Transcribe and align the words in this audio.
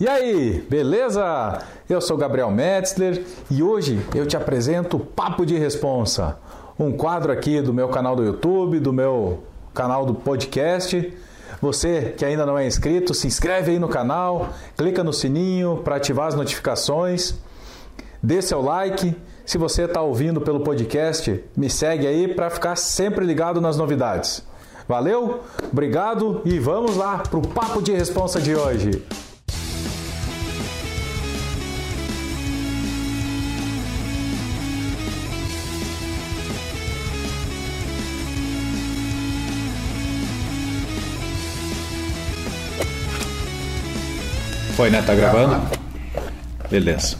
E 0.00 0.06
aí, 0.06 0.64
beleza? 0.70 1.60
Eu 1.90 2.00
sou 2.00 2.16
Gabriel 2.16 2.52
Metzler 2.52 3.24
e 3.50 3.64
hoje 3.64 4.00
eu 4.14 4.26
te 4.26 4.36
apresento 4.36 4.96
Papo 4.96 5.44
de 5.44 5.58
Responsa, 5.58 6.38
um 6.78 6.92
quadro 6.92 7.32
aqui 7.32 7.60
do 7.60 7.74
meu 7.74 7.88
canal 7.88 8.14
do 8.14 8.22
YouTube, 8.22 8.78
do 8.78 8.92
meu 8.92 9.42
canal 9.74 10.06
do 10.06 10.14
podcast. 10.14 11.12
Você 11.60 12.14
que 12.16 12.24
ainda 12.24 12.46
não 12.46 12.56
é 12.56 12.64
inscrito, 12.64 13.12
se 13.12 13.26
inscreve 13.26 13.72
aí 13.72 13.78
no 13.80 13.88
canal, 13.88 14.50
clica 14.76 15.02
no 15.02 15.12
sininho 15.12 15.80
para 15.82 15.96
ativar 15.96 16.28
as 16.28 16.36
notificações, 16.36 17.34
dê 18.22 18.40
seu 18.40 18.62
like. 18.62 19.16
Se 19.44 19.58
você 19.58 19.82
está 19.82 20.00
ouvindo 20.00 20.40
pelo 20.40 20.60
podcast, 20.60 21.42
me 21.56 21.68
segue 21.68 22.06
aí 22.06 22.28
para 22.28 22.50
ficar 22.50 22.76
sempre 22.76 23.26
ligado 23.26 23.60
nas 23.60 23.76
novidades. 23.76 24.46
Valeu, 24.86 25.40
obrigado 25.72 26.40
e 26.44 26.56
vamos 26.60 26.96
lá 26.96 27.18
para 27.18 27.38
o 27.40 27.48
Papo 27.48 27.82
de 27.82 27.92
Responsa 27.92 28.40
de 28.40 28.54
hoje. 28.54 29.04
Foi, 44.78 44.90
né? 44.90 45.02
Tá 45.02 45.12
gravando? 45.12 45.60
Beleza. 46.70 47.16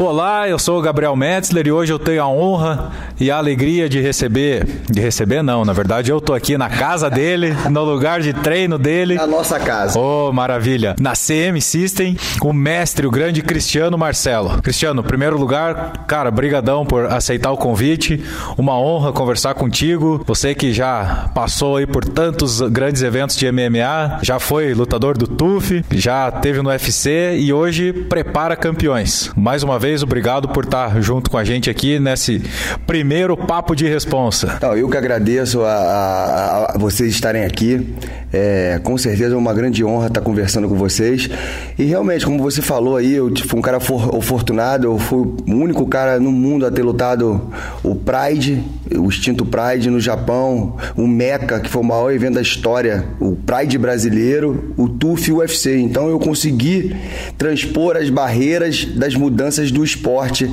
Olá, 0.00 0.48
eu 0.48 0.60
sou 0.60 0.78
o 0.78 0.80
Gabriel 0.80 1.16
Metzler 1.16 1.66
e 1.66 1.72
hoje 1.72 1.92
eu 1.92 1.98
tenho 1.98 2.22
a 2.22 2.28
honra 2.28 2.92
e 3.18 3.32
a 3.32 3.36
alegria 3.36 3.88
de 3.88 4.00
receber, 4.00 4.64
de 4.88 5.00
receber 5.00 5.42
não, 5.42 5.64
na 5.64 5.72
verdade 5.72 6.12
eu 6.12 6.20
tô 6.20 6.34
aqui 6.34 6.56
na 6.56 6.70
casa 6.70 7.10
dele, 7.10 7.52
no 7.68 7.82
lugar 7.82 8.20
de 8.20 8.32
treino 8.32 8.78
dele. 8.78 9.16
Na 9.16 9.26
nossa 9.26 9.58
casa. 9.58 9.98
Oh, 9.98 10.30
maravilha. 10.32 10.94
Na 11.00 11.14
CM 11.14 11.60
System, 11.60 12.16
o 12.40 12.52
mestre, 12.52 13.08
o 13.08 13.10
grande 13.10 13.42
Cristiano 13.42 13.98
Marcelo. 13.98 14.62
Cristiano, 14.62 15.02
primeiro 15.02 15.36
lugar, 15.36 16.04
cara, 16.06 16.30
brigadão 16.30 16.86
por 16.86 17.06
aceitar 17.06 17.50
o 17.50 17.56
convite. 17.56 18.22
Uma 18.56 18.78
honra 18.78 19.12
conversar 19.12 19.54
contigo. 19.54 20.22
Você 20.24 20.54
que 20.54 20.72
já 20.72 21.28
passou 21.34 21.76
aí 21.76 21.88
por 21.88 22.04
tantos 22.04 22.60
grandes 22.60 23.02
eventos 23.02 23.36
de 23.36 23.50
MMA, 23.50 24.20
já 24.22 24.38
foi 24.38 24.74
lutador 24.74 25.18
do 25.18 25.26
TUF, 25.26 25.84
já 25.90 26.30
teve 26.30 26.62
no 26.62 26.68
UFC 26.68 27.36
e 27.36 27.52
hoje 27.52 27.92
prepara 27.92 28.54
campeões. 28.54 29.32
Mais 29.36 29.64
uma 29.64 29.76
vez 29.76 29.87
vez, 29.88 30.02
obrigado 30.02 30.48
por 30.48 30.64
estar 30.64 31.00
junto 31.00 31.30
com 31.30 31.38
a 31.38 31.44
gente 31.44 31.70
aqui 31.70 31.98
nesse 31.98 32.42
primeiro 32.86 33.34
papo 33.34 33.74
de 33.74 33.88
responsa. 33.88 34.54
Então, 34.58 34.76
eu 34.76 34.86
que 34.86 34.98
agradeço 34.98 35.62
a, 35.62 35.72
a, 35.72 36.74
a 36.74 36.78
vocês 36.78 37.14
estarem 37.14 37.42
aqui. 37.42 37.94
É, 38.30 38.78
com 38.84 38.98
certeza 38.98 39.34
é 39.34 39.38
uma 39.38 39.54
grande 39.54 39.82
honra 39.82 40.08
estar 40.08 40.20
conversando 40.20 40.68
com 40.68 40.74
vocês. 40.74 41.30
E 41.78 41.84
realmente, 41.84 42.26
como 42.26 42.42
você 42.42 42.60
falou 42.60 42.98
aí, 42.98 43.14
eu 43.14 43.32
fui 43.46 43.58
um 43.58 43.62
cara 43.62 43.80
for, 43.80 44.14
afortunado, 44.14 44.86
eu 44.86 44.98
fui 44.98 45.20
o 45.20 45.54
único 45.54 45.86
cara 45.86 46.20
no 46.20 46.30
mundo 46.30 46.66
a 46.66 46.70
ter 46.70 46.82
lutado 46.82 47.50
o 47.82 47.94
Pride, 47.94 48.62
o 48.94 49.08
extinto 49.08 49.46
Pride 49.46 49.88
no 49.90 50.00
Japão, 50.00 50.76
o 50.96 51.06
Mecha, 51.06 51.60
que 51.60 51.70
foi 51.70 51.82
o 51.82 51.84
maior 51.84 52.12
evento 52.12 52.34
da 52.34 52.42
história, 52.42 53.06
o 53.18 53.36
Pride 53.36 53.78
brasileiro, 53.78 54.74
o 54.76 54.88
TUF 54.88 55.30
e 55.30 55.32
o 55.32 55.36
UFC. 55.38 55.78
Então 55.78 56.08
eu 56.08 56.18
consegui 56.18 56.94
transpor 57.36 57.96
as 57.96 58.10
barreiras 58.10 58.84
das 58.84 59.14
mudanças 59.14 59.70
do 59.70 59.78
do 59.78 59.84
esporte 59.84 60.50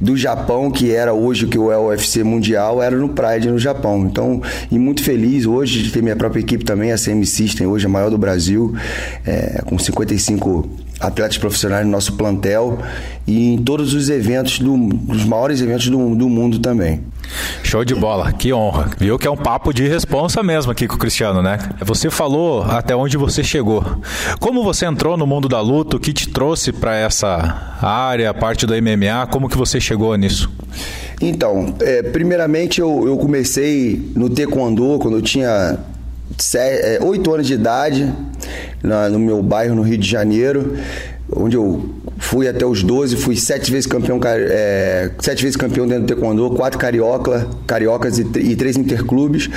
do 0.00 0.16
Japão, 0.16 0.70
que 0.70 0.92
era 0.92 1.12
hoje 1.12 1.44
o 1.44 1.48
que 1.48 1.58
é 1.58 1.60
o 1.60 1.88
UFC 1.88 2.22
mundial, 2.22 2.80
era 2.80 2.96
no 2.96 3.08
Pride 3.08 3.50
no 3.50 3.58
Japão. 3.58 4.06
Então, 4.06 4.40
e 4.70 4.78
muito 4.78 5.02
feliz 5.02 5.44
hoje 5.44 5.82
de 5.82 5.90
ter 5.90 6.00
minha 6.00 6.16
própria 6.16 6.40
equipe 6.40 6.64
também, 6.64 6.92
a 6.92 6.96
CM 6.96 7.24
System, 7.26 7.66
hoje 7.66 7.86
a 7.86 7.88
maior 7.88 8.08
do 8.08 8.16
Brasil, 8.16 8.74
é, 9.26 9.60
com 9.64 9.78
55 9.78 10.68
atletas 11.00 11.38
profissionais 11.38 11.84
no 11.84 11.92
nosso 11.92 12.14
plantel 12.14 12.78
e 13.26 13.54
em 13.54 13.58
todos 13.58 13.94
os 13.94 14.08
eventos, 14.08 14.58
do, 14.58 14.76
dos 14.76 15.24
maiores 15.24 15.60
eventos 15.60 15.88
do, 15.88 16.14
do 16.14 16.28
mundo 16.28 16.58
também. 16.58 17.00
Show 17.68 17.84
de 17.84 17.94
bola, 17.94 18.32
que 18.32 18.50
honra. 18.50 18.88
Viu 18.96 19.18
que 19.18 19.26
é 19.26 19.30
um 19.30 19.36
papo 19.36 19.74
de 19.74 19.86
responsa 19.86 20.42
mesmo 20.42 20.72
aqui 20.72 20.88
com 20.88 20.94
o 20.94 20.98
Cristiano, 20.98 21.42
né? 21.42 21.58
Você 21.82 22.08
falou 22.08 22.62
até 22.62 22.96
onde 22.96 23.18
você 23.18 23.44
chegou. 23.44 23.84
Como 24.40 24.64
você 24.64 24.86
entrou 24.86 25.18
no 25.18 25.26
mundo 25.26 25.50
da 25.50 25.60
luta, 25.60 25.98
o 25.98 26.00
que 26.00 26.10
te 26.10 26.30
trouxe 26.30 26.72
para 26.72 26.96
essa 26.96 27.76
área, 27.82 28.32
parte 28.32 28.64
do 28.64 28.72
MMA, 28.72 29.26
como 29.30 29.50
que 29.50 29.56
você 29.58 29.78
chegou 29.78 30.16
nisso? 30.16 30.50
Então, 31.20 31.74
é, 31.80 32.02
primeiramente 32.04 32.80
eu, 32.80 33.06
eu 33.06 33.18
comecei 33.18 34.12
no 34.16 34.30
Taekwondo 34.30 34.98
quando 34.98 35.18
eu 35.18 35.22
tinha 35.22 35.78
é, 36.54 36.98
oito 37.02 37.34
anos 37.34 37.46
de 37.46 37.52
idade, 37.52 38.10
na, 38.82 39.10
no 39.10 39.18
meu 39.18 39.42
bairro 39.42 39.74
no 39.74 39.82
Rio 39.82 39.98
de 39.98 40.08
Janeiro, 40.08 40.74
onde 41.34 41.56
eu 41.56 41.88
fui 42.18 42.48
até 42.48 42.64
os 42.64 42.82
12, 42.82 43.16
fui 43.16 43.36
sete 43.36 43.70
vezes 43.70 43.86
campeão, 43.86 44.18
é, 44.24 45.10
sete 45.20 45.42
vezes 45.42 45.56
campeão 45.56 45.86
dentro 45.86 46.04
do 46.04 46.14
taekwondo, 46.14 46.50
quatro 46.50 46.78
carioca, 46.78 47.46
cariocas 47.66 48.18
e, 48.18 48.22
e 48.38 48.56
três 48.56 48.76
interclubes. 48.76 49.48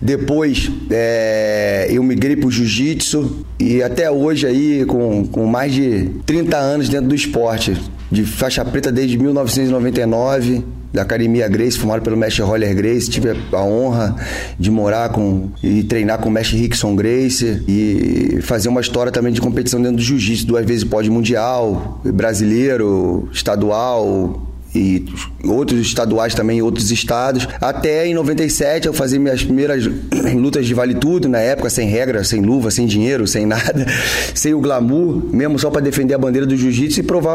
Depois 0.00 0.70
é, 0.90 1.88
eu 1.90 2.02
migrei 2.02 2.36
para 2.36 2.46
o 2.46 2.50
jiu-jitsu 2.50 3.44
e 3.58 3.82
até 3.82 4.10
hoje 4.10 4.46
aí 4.46 4.84
com, 4.86 5.26
com 5.26 5.46
mais 5.46 5.72
de 5.72 6.10
30 6.24 6.56
anos 6.56 6.88
dentro 6.88 7.08
do 7.08 7.14
esporte, 7.14 7.76
de 8.10 8.24
faixa 8.24 8.64
preta 8.64 8.90
desde 8.90 9.18
1999 9.18 10.79
da 10.92 11.02
Academia 11.02 11.48
Grace, 11.48 11.78
formado 11.78 12.02
pelo 12.02 12.16
mestre 12.16 12.42
Roller 12.42 12.74
Grace. 12.74 13.08
Tive 13.08 13.30
a 13.52 13.62
honra 13.62 14.16
de 14.58 14.70
morar 14.70 15.10
com 15.10 15.50
e 15.62 15.82
treinar 15.84 16.18
com 16.18 16.28
o 16.28 16.32
mestre 16.32 16.56
Rickson 16.56 16.94
Grace 16.96 17.62
e 17.68 18.40
fazer 18.42 18.68
uma 18.68 18.80
história 18.80 19.12
também 19.12 19.32
de 19.32 19.40
competição 19.40 19.80
dentro 19.80 19.96
do 19.96 20.02
jiu-jitsu, 20.02 20.46
duas 20.46 20.66
vezes 20.66 20.84
pódio 20.84 21.12
mundial, 21.12 22.00
brasileiro, 22.04 23.28
estadual, 23.32 24.49
e 24.74 25.04
outros 25.44 25.80
estaduais 25.80 26.34
também 26.34 26.62
outros 26.62 26.90
estados. 26.90 27.46
Até 27.60 28.06
em 28.06 28.14
97 28.14 28.86
eu 28.86 28.92
fazia 28.92 29.18
minhas 29.18 29.42
primeiras 29.42 29.84
lutas 30.34 30.66
de 30.66 30.74
vale 30.74 30.94
tudo, 30.94 31.28
na 31.28 31.38
época 31.38 31.70
sem 31.70 31.88
regra, 31.88 32.22
sem 32.24 32.40
luva, 32.40 32.70
sem 32.70 32.86
dinheiro, 32.86 33.26
sem 33.26 33.46
nada, 33.46 33.86
sem 34.34 34.54
o 34.54 34.60
glamour, 34.60 35.22
mesmo 35.32 35.58
só 35.58 35.70
para 35.70 35.80
defender 35.80 36.14
a 36.14 36.18
bandeira 36.18 36.46
do 36.46 36.56
jiu-jitsu 36.56 37.00
e 37.00 37.02
provar 37.02 37.30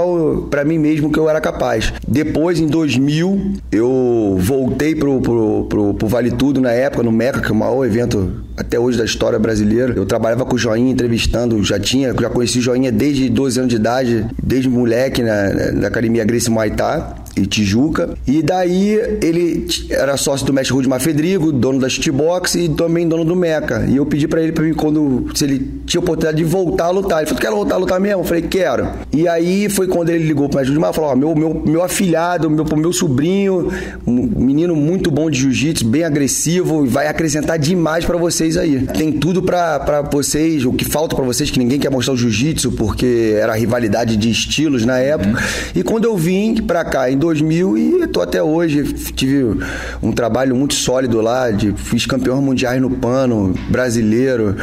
para 0.50 0.64
mim 0.64 0.78
mesmo 0.78 1.12
que 1.12 1.20
eu 1.20 1.30
era 1.30 1.42
capaz. 1.42 1.94
Depois, 2.08 2.60
em 2.60 2.68
2000, 2.68 3.54
eu 3.72 4.38
voltei 4.40 4.96
pro, 4.96 5.20
pro, 5.22 5.66
pro, 5.70 5.94
pro 5.94 6.08
Vale 6.08 6.32
Tudo 6.32 6.62
na 6.62 6.72
época, 6.72 7.04
no 7.04 7.12
Meca, 7.12 7.40
que 7.40 7.48
é 7.48 7.52
o 7.52 7.56
maior 7.56 7.86
evento 7.86 8.44
até 8.58 8.80
hoje 8.80 8.98
da 8.98 9.06
história 9.06 9.40
brasileira. 9.40 9.94
Eu 9.96 10.06
trabalhava 10.06 10.46
com 10.46 10.56
o 10.56 10.58
Joinha 10.58 10.92
entrevistando, 10.92 11.62
já 11.64 11.80
tinha, 11.80 12.14
já 12.20 12.30
conheci 12.30 12.60
o 12.60 12.62
Joinha 12.62 12.92
desde 12.92 13.30
12 13.30 13.60
anos 13.60 13.70
de 13.70 13.76
idade, 13.78 14.26
desde 14.42 14.70
moleque 14.70 15.22
na, 15.22 15.72
na 15.74 15.88
Academia 15.88 16.24
Grace 16.24 16.50
Muay 16.50 16.72
Thai 16.72 17.25
e 17.36 17.46
Tijuca. 17.46 18.16
E 18.26 18.42
daí 18.42 19.00
ele 19.22 19.68
era 19.90 20.18
sócio 20.18 20.46
do 20.46 20.54
mestre 20.54 20.74
Rudy 20.74 20.88
Mafedrigo, 20.88 21.52
dono 21.52 21.80
da 21.80 21.90
Shitbox 21.90 22.56
e 22.56 22.70
também 22.70 23.08
dono 23.08 23.26
do 23.26 23.36
Meca. 23.36 23.86
E 23.88 23.98
eu 23.98 24.06
pedi 24.06 24.28
para 24.28 24.42
ele 24.42 24.52
para 24.52 24.64
mim 24.64 24.74
quando 24.74 25.28
se 25.34 25.44
ele 25.44 25.82
tinha 25.86 26.00
oportunidade 26.00 26.38
de 26.38 26.44
voltar 26.44 26.86
a 26.86 26.90
lutar. 26.90 27.20
Ele 27.20 27.28
falou: 27.28 27.42
"Quer 27.42 27.52
voltar 27.52 27.76
a 27.76 27.78
lutar 27.78 28.00
mesmo?" 28.00 28.22
Eu 28.22 28.26
falei: 28.26 28.44
"Quero". 28.44 28.90
E 29.12 29.28
aí 29.28 29.70
foi 29.70 29.88
quando 29.88 30.10
ele 30.10 30.26
ligou 30.26 30.48
pro 30.48 30.58
mestre 30.58 30.74
Rudy 30.74 30.82
Mafedrigo, 30.82 31.08
falou: 31.08 31.12
oh, 31.12 31.36
"Meu 31.36 31.36
meu 31.36 31.64
meu 31.66 31.84
afilhado, 31.84 32.50
meu 32.50 32.66
meu 32.76 32.94
sobrinho, 32.94 33.72
um 34.06 34.14
menino 34.14 34.76
muito 34.76 35.12
bom 35.12 35.30
de 35.30 35.40
jiu-jitsu, 35.40 35.86
bem 35.86 36.04
agressivo, 36.04 36.86
vai 36.86 37.08
acrescentar 37.08 37.58
demais 37.60 38.06
para 38.06 38.18
vocês 38.18 38.58
aí. 38.58 38.86
Tem 38.88 39.12
tudo 39.12 39.42
para 39.42 40.02
vocês, 40.12 40.66
o 40.66 40.74
que 40.74 40.86
falta 40.86 41.16
para 41.16 41.26
vocês 41.26 41.50
que 41.50 41.60
ninguém 41.60 41.80
quer 41.80 41.92
mostrar 41.92 42.14
o 42.14 42.18
jiu-jitsu 42.18 42.72
porque 42.74 43.36
era 43.38 43.54
rivalidade 43.54 44.16
de 44.16 44.30
estilos 44.30 44.86
na 44.86 45.00
época. 45.00 45.30
Uhum. 45.30 45.36
E 45.76 45.84
quando 45.84 46.06
eu 46.06 46.16
vim 46.16 46.56
para 46.56 46.84
cá 46.86 47.10
em 47.10 47.18
2000 47.26 47.78
e 47.78 48.04
estou 48.04 48.22
até 48.22 48.42
hoje. 48.42 48.84
Tive 49.14 49.60
um 50.02 50.12
trabalho 50.12 50.56
muito 50.56 50.76
sólido 50.76 51.22
lá, 51.22 51.50
de, 51.50 51.74
fiz 51.74 52.06
campeão 52.06 52.42
mundial 52.42 52.80
no 52.80 52.92
pano, 52.92 53.56
brasileiro, 53.70 54.56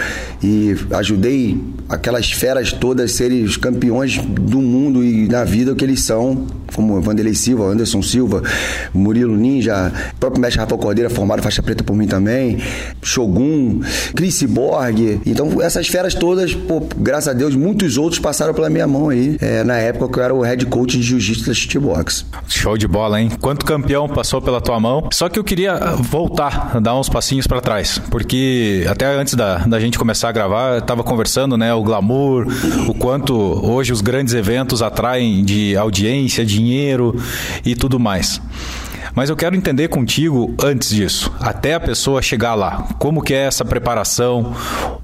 e 0.43 0.77
ajudei 0.93 1.61
aquelas 1.89 2.31
feras 2.31 2.73
todas 2.73 3.11
a 3.11 3.15
serem 3.15 3.43
os 3.43 3.57
campeões 3.57 4.19
do 4.19 4.61
mundo 4.61 5.05
e 5.05 5.29
na 5.29 5.45
vida 5.45 5.75
que 5.75 5.85
eles 5.85 6.03
são, 6.03 6.47
como 6.75 7.01
Vanderlei 7.01 7.35
Silva, 7.35 7.65
Anderson 7.65 8.03
Silva, 8.03 8.43
Murilo 8.93 9.37
Ninja, 9.37 9.93
próprio 10.19 10.41
mestre 10.41 10.61
Rafael 10.61 10.79
Cordeira, 10.79 11.11
formado 11.11 11.43
faixa 11.43 11.63
preta 11.63 11.85
por 11.85 11.97
mim 11.97 12.07
também, 12.07 12.59
Shogun, 13.03 13.81
Chris 14.15 14.43
Borg. 14.43 15.21
Então, 15.27 15.61
essas 15.61 15.89
feras 15.89 16.15
todas, 16.15 16.55
pô, 16.55 16.83
graças 16.97 17.29
a 17.29 17.33
Deus, 17.33 17.55
muitos 17.55 17.97
outros 17.97 18.19
passaram 18.19 18.55
pela 18.55 18.69
minma 18.69 18.87
mão 18.87 19.09
aí, 19.09 19.37
é, 19.41 19.65
na 19.65 19.77
época 19.77 20.13
que 20.13 20.19
eu 20.19 20.23
era 20.23 20.35
o 20.35 20.41
head 20.43 20.67
coach 20.67 20.97
de 20.97 21.03
jiu-jitsu 21.03 21.47
da 21.47 21.55
Shitbox. 21.55 22.27
Show 22.49 22.77
de 22.77 22.89
bola, 22.89 23.21
hein? 23.21 23.31
Quanto 23.41 23.65
campeão 23.65 24.09
passou 24.09 24.41
pela 24.41 24.61
tua 24.61 24.79
mão. 24.79 25.09
Só 25.13 25.29
que 25.29 25.39
eu 25.39 25.45
queria 25.45 25.79
voltar, 26.01 26.81
dar 26.81 26.99
uns 26.99 27.09
passinhos 27.09 27.47
para 27.47 27.61
trás, 27.61 28.01
porque 28.11 28.85
até 28.89 29.07
antes 29.07 29.35
da, 29.35 29.59
da 29.59 29.81
gente 29.81 29.99
começar 29.99 30.29
a 30.29 30.33
gravar, 30.33 30.77
eu 30.77 30.83
tava 30.83 31.03
conversando, 31.03 31.57
né, 31.57 31.73
o 31.75 31.83
glamour, 31.83 32.47
o 32.89 32.95
quanto 32.95 33.35
hoje 33.35 33.93
os 33.93 34.01
grandes 34.01 34.35
eventos 34.35 34.83
atraem 34.83 35.45
de 35.45 35.77
audiência, 35.77 36.45
dinheiro 36.63 37.15
e 37.65 37.75
tudo 37.75 37.99
mais. 37.99 38.41
Mas 39.15 39.29
eu 39.29 39.37
quero 39.37 39.55
entender 39.55 39.89
contigo 39.89 40.55
antes 40.63 40.89
disso, 40.89 41.31
até 41.39 41.75
a 41.75 41.81
pessoa 41.81 42.23
chegar 42.23 42.55
lá. 42.55 42.89
Como 42.99 43.21
que 43.21 43.35
é 43.35 43.45
essa 43.45 43.63
preparação? 43.63 44.55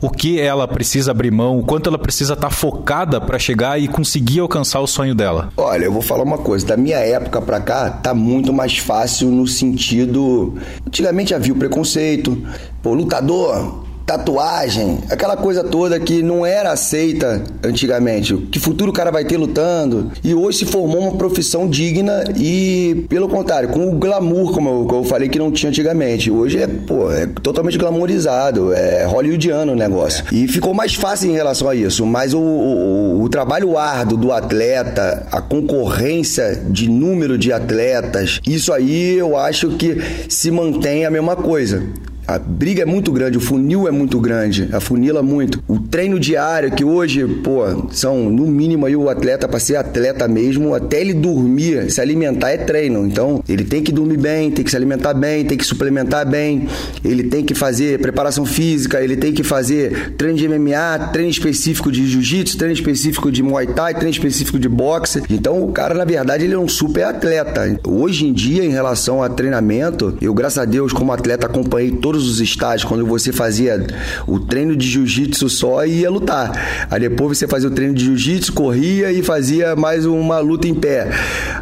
O 0.01 0.09
que 0.09 0.41
ela 0.41 0.67
precisa 0.67 1.11
abrir 1.11 1.31
mão? 1.31 1.59
O 1.59 1.63
quanto 1.63 1.91
ela 1.91 1.99
precisa 1.99 2.33
estar 2.33 2.49
tá 2.49 2.55
focada 2.55 3.21
para 3.21 3.39
chegar 3.39 3.79
e 3.79 3.87
conseguir 3.87 4.41
alcançar 4.41 4.81
o 4.81 4.87
sonho 4.87 5.15
dela? 5.15 5.51
Olha, 5.59 5.85
eu 5.85 5.93
vou 5.93 6.01
falar 6.01 6.23
uma 6.23 6.39
coisa. 6.39 6.67
Da 6.67 6.77
minha 6.77 6.97
época 6.97 7.43
para 7.43 7.61
cá, 7.61 7.91
tá 7.91 8.15
muito 8.15 8.51
mais 8.51 8.79
fácil 8.79 9.29
no 9.29 9.47
sentido. 9.47 10.57
Antigamente 10.87 11.35
havia 11.35 11.53
o 11.53 11.57
preconceito. 11.57 12.43
Pô, 12.83 12.95
lutador, 12.95 13.88
tatuagem, 14.09 15.01
aquela 15.11 15.37
coisa 15.37 15.63
toda 15.63 16.01
que 16.01 16.23
não 16.23 16.47
era 16.47 16.73
aceita 16.73 17.43
antigamente. 17.63 18.35
Que 18.51 18.59
futuro 18.59 18.91
o 18.91 18.95
cara 18.95 19.11
vai 19.11 19.23
ter 19.23 19.37
lutando? 19.37 20.11
E 20.25 20.35
hoje 20.35 20.61
se 20.61 20.65
formou 20.65 20.99
uma 20.99 21.19
profissão 21.19 21.69
digna 21.69 22.25
e, 22.35 23.05
pelo 23.11 23.29
contrário, 23.29 23.69
com 23.69 23.87
o 23.87 23.99
glamour, 23.99 24.55
como 24.55 24.71
eu, 24.71 24.87
como 24.87 25.01
eu 25.03 25.05
falei 25.05 25.29
que 25.29 25.39
não 25.39 25.53
tinha 25.53 25.69
antigamente. 25.69 26.31
Hoje 26.31 26.57
é, 26.57 26.67
pô, 26.67 27.13
é 27.13 27.27
totalmente 27.43 27.77
glamourizado, 27.77 28.73
é 28.73 29.05
hollywoodiano 29.05 29.73
o 29.73 29.77
negócio. 29.77 30.25
E 30.33 30.49
ficou 30.49 30.73
mais 30.73 30.95
fácil 30.95 31.31
em 31.31 31.35
relação 31.35 31.69
a 31.69 31.75
isso, 31.75 32.07
mas 32.07 32.33
o, 32.33 32.41
o, 32.41 33.23
o 33.23 33.29
trabalho 33.29 33.77
árduo 33.77 34.17
do 34.17 34.33
atleta, 34.33 35.27
a 35.31 35.43
concorrência 35.43 36.63
de 36.67 36.89
número 36.89 37.37
de 37.37 37.53
atletas, 37.53 38.41
isso 38.47 38.73
aí 38.73 39.19
eu 39.19 39.37
acho 39.37 39.69
que 39.73 39.99
se 40.31 40.51
mantém 40.51 41.05
a 41.05 41.11
mesma 41.11 41.37
coisa 41.37 41.83
a 42.29 42.39
briga 42.39 42.83
é 42.83 42.85
muito 42.85 43.11
grande, 43.11 43.39
o 43.39 43.41
funil 43.41 43.89
é 43.89 43.91
muito 43.91 44.21
grande, 44.21 44.69
a 44.71 44.81
funila 44.81 45.23
muito. 45.23 45.65
O 45.67 45.79
treino 45.79 46.21
diário, 46.21 46.71
que 46.71 46.85
hoje, 46.85 47.27
pô, 47.43 47.63
são 47.91 48.29
no 48.29 48.47
mínimo 48.47 48.85
aí 48.85 48.95
o 48.95 49.09
atleta, 49.09 49.49
para 49.49 49.59
ser 49.59 49.77
atleta 49.77 50.29
mesmo, 50.29 50.75
até 50.75 51.01
ele 51.01 51.15
dormir, 51.15 51.91
se 51.91 52.03
alimentar 52.03 52.51
é 52.51 52.59
treino. 52.59 53.07
Então, 53.07 53.43
ele 53.49 53.65
tem 53.65 53.83
que 53.83 53.91
dormir 53.91 54.19
bem, 54.19 54.51
tem 54.51 54.63
que 54.63 54.71
se 54.71 54.77
alimentar 54.77 55.15
bem, 55.15 55.43
tem 55.47 55.57
que 55.57 55.65
suplementar 55.65 56.29
bem, 56.29 56.69
ele 57.03 57.23
tem 57.23 57.43
que 57.43 57.55
fazer 57.55 57.99
preparação 57.99 58.45
física, 58.45 59.03
ele 59.03 59.17
tem 59.17 59.33
que 59.33 59.43
fazer 59.43 60.13
treino 60.19 60.37
de 60.37 60.47
MMA, 60.47 61.09
treino 61.11 61.31
específico 61.31 61.91
de 61.91 62.07
jiu-jitsu, 62.07 62.59
treino 62.59 62.75
específico 62.75 63.33
de 63.33 63.43
muay 63.43 63.69
thai, 63.69 63.95
treino 63.95 64.11
específico 64.11 64.59
de 64.59 64.69
boxe. 64.69 65.23
Então, 65.31 65.63
o 65.63 65.73
cara, 65.73 65.95
na 65.95 66.05
verdade, 66.05 66.45
ele 66.45 66.53
é 66.53 66.59
um 66.59 66.69
super 66.69 67.05
atleta. 67.05 67.81
Hoje 67.87 68.27
em 68.27 68.35
dia, 68.35 68.67
em 68.67 68.71
relação 68.71 69.23
a 69.23 69.31
treinamento, 69.31 70.15
eu, 70.21 70.35
graças 70.35 70.59
a 70.59 70.67
Deus, 70.67 70.93
como 70.93 71.11
atleta, 71.11 71.47
acompanhei 71.47 71.91
todos 71.91 72.18
todos 72.19 72.29
os 72.29 72.41
estágios, 72.41 72.85
quando 72.85 73.07
você 73.07 73.33
fazia 73.33 73.87
o 74.27 74.41
treino 74.41 74.75
de 74.75 74.89
jiu-jitsu 74.89 75.49
só 75.49 75.87
e 75.87 76.01
ia 76.01 76.11
lutar. 76.11 76.87
Aí 76.91 76.99
depois 76.99 77.39
você 77.39 77.47
fazia 77.47 77.69
o 77.69 77.71
treino 77.71 77.95
de 77.95 78.07
jiu-jitsu, 78.07 78.53
corria 78.53 79.13
e 79.13 79.23
fazia 79.23 79.77
mais 79.77 80.05
uma 80.05 80.41
luta 80.41 80.67
em 80.67 80.75
pé. 80.75 81.09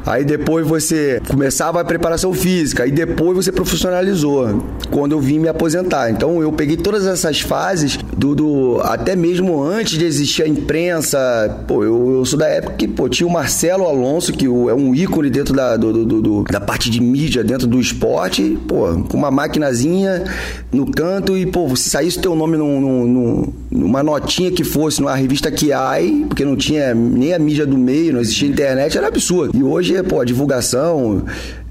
Aí 0.07 0.25
depois 0.25 0.67
você 0.67 1.21
começava 1.29 1.81
a 1.81 1.85
preparação 1.85 2.33
física, 2.33 2.85
aí 2.85 2.91
depois 2.91 3.37
você 3.37 3.53
profissionalizou, 3.53 4.65
quando 4.91 5.13
eu 5.13 5.21
vim 5.21 5.39
me 5.39 5.49
aposentar. 5.49 6.11
Então 6.11 6.41
eu 6.41 6.51
peguei 6.53 6.77
todas 6.77 7.07
essas 7.07 7.41
fases 7.41 7.99
do, 8.17 8.35
do 8.35 8.81
até 8.83 9.15
mesmo 9.15 9.63
antes 9.63 9.99
de 9.99 10.07
existir 10.07 10.43
a 10.43 10.49
imprensa. 10.49 11.65
Pô, 11.69 11.85
eu, 11.85 12.19
eu, 12.19 12.25
sou 12.25 12.39
da 12.39 12.47
época 12.47 12.77
que 12.77 12.89
pô, 12.89 13.09
tinha 13.09 13.27
o 13.27 13.31
Marcelo 13.31 13.85
Alonso, 13.85 14.33
que 14.33 14.47
é 14.47 14.49
um 14.49 14.95
ícone 14.95 15.29
dentro 15.29 15.55
da, 15.55 15.77
do, 15.77 15.93
do, 16.05 16.23
do, 16.23 16.45
da 16.45 16.61
parte 16.61 16.89
de 16.89 17.03
mídia, 17.03 17.45
dentro 17.45 17.67
do 17.67 17.79
esporte, 17.79 18.59
pô, 18.67 18.87
com 19.09 19.19
uma 19.19 19.31
maquinazinha 19.31 20.25
no 20.73 20.91
canto 20.91 21.37
e, 21.37 21.47
pô, 21.47 21.75
se 21.77 21.91
saísse 21.91 22.21
teu 22.21 22.35
nome 22.35 22.57
num, 22.57 22.81
num, 22.81 23.53
numa 23.71 24.03
notinha 24.03 24.51
que 24.51 24.65
fosse 24.65 25.01
numa 25.01 25.15
revista 25.15 25.51
Kiai, 25.51 26.25
porque 26.29 26.45
não 26.45 26.57
tinha 26.57 26.95
nem 26.95 27.33
a 27.35 27.39
mídia 27.39 27.67
do 27.67 27.79
meio, 27.79 28.13
não 28.13 28.21
existia 28.21 28.49
internet, 28.49 28.97
era 28.97 29.09
absurdo. 29.09 29.57
E 29.57 29.63
hoje, 29.63 30.03
pô, 30.03 30.21
a 30.21 30.25
divulgação, 30.25 31.25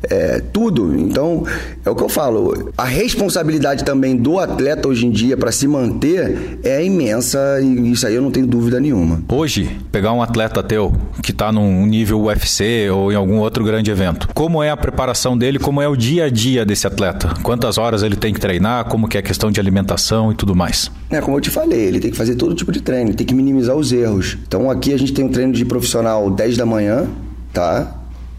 é, 0.04 0.42
tudo. 0.54 0.98
Então, 0.98 1.44
é 1.84 1.90
o 1.90 1.96
que 1.96 2.04
eu 2.04 2.10
falo. 2.10 2.72
A 2.78 2.86
responsabilidade 2.86 3.84
também 3.84 4.16
do 4.16 4.40
atleta 4.40 4.88
hoje 4.88 5.06
em 5.06 5.12
dia 5.12 5.38
para 5.38 5.52
se 5.52 5.68
manter 5.68 6.60
é 6.64 6.84
imensa 6.84 7.60
e 7.62 7.92
isso 7.92 8.06
aí 8.06 8.16
eu 8.16 8.22
não 8.22 8.32
tenho 8.32 8.48
dúvida 8.48 8.80
nenhuma. 8.80 9.24
Hoje, 9.30 9.70
pegar 9.92 10.14
um 10.14 10.22
atleta 10.22 10.62
teu 10.62 10.94
que 11.22 11.32
está 11.32 11.52
num 11.52 11.86
nível 11.86 12.22
UFC 12.22 12.90
ou 12.90 13.12
em 13.12 13.16
algum 13.16 13.38
outro 13.38 13.64
grande 13.64 13.90
evento, 13.90 14.30
como 14.34 14.62
é 14.62 14.70
a 14.70 14.78
preparação 14.78 15.38
dele, 15.38 15.60
como 15.60 15.82
é 15.82 15.88
o 15.88 15.96
dia 15.96 16.26
a 16.26 16.30
dia 16.30 16.66
desse 16.66 16.88
atleta? 16.88 17.34
Quantas 17.42 17.78
horas 17.78 18.04
ele 18.04 18.16
tem 18.16 18.34
que 18.34 18.40
treinar, 18.40 18.86
como 18.86 19.08
que 19.08 19.18
é 19.18 19.20
a 19.20 19.24
questão 19.24 19.52
de 19.52 19.60
alimentação 19.60 20.32
e 20.32 20.36
tudo 20.36 20.56
mais? 20.56 20.92
É, 21.10 21.22
como 21.22 21.38
eu 21.38 21.42
te 21.42 21.50
falei, 21.50 21.80
ele 21.80 22.00
tem 22.00 22.12
que 22.12 22.18
fazer 22.18 22.36
todo 22.36 22.54
tipo 22.56 22.72
de 22.72 22.82
treino, 22.82 23.14
tem 23.14 23.26
que 23.26 23.34
minimizar 23.34 23.76
os 23.76 23.92
erros. 23.92 24.38
Então 24.48 24.70
aqui 24.70 24.94
a 24.94 24.98
gente 24.98 25.14
tem 25.14 25.26
um 25.26 25.30
treino 25.30 25.54
de 25.54 25.66
profissional 25.66 26.30
10 26.30 26.58
da 26.58 26.66
manhã, 26.66 27.08
tá? 27.54 27.95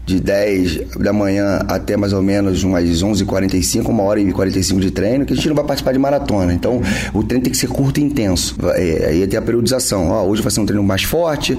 De 0.07 0.21
10 0.21 0.95
da 1.01 1.11
manhã 1.11 1.59
até 1.67 1.97
mais 1.97 2.13
ou 2.13 2.21
menos 2.21 2.63
umas 2.63 2.85
11h45, 2.85 3.89
uma 3.89 4.03
hora 4.03 4.21
e 4.21 4.31
45 4.31 4.79
de 4.79 4.89
treino, 4.89 5.25
que 5.25 5.33
a 5.33 5.35
gente 5.35 5.49
não 5.49 5.55
vai 5.55 5.65
participar 5.65 5.91
de 5.91 5.99
maratona. 5.99 6.53
Então, 6.53 6.81
o 7.13 7.21
treino 7.23 7.43
tem 7.43 7.51
que 7.51 7.57
ser 7.57 7.67
curto 7.67 7.99
e 7.99 8.03
intenso. 8.03 8.55
É, 8.75 9.07
aí 9.09 9.27
tem 9.27 9.37
a 9.37 9.41
periodização. 9.41 10.09
Ó, 10.09 10.25
hoje 10.25 10.41
vai 10.41 10.49
ser 10.49 10.61
um 10.61 10.65
treino 10.65 10.81
mais 10.81 11.03
forte, 11.03 11.57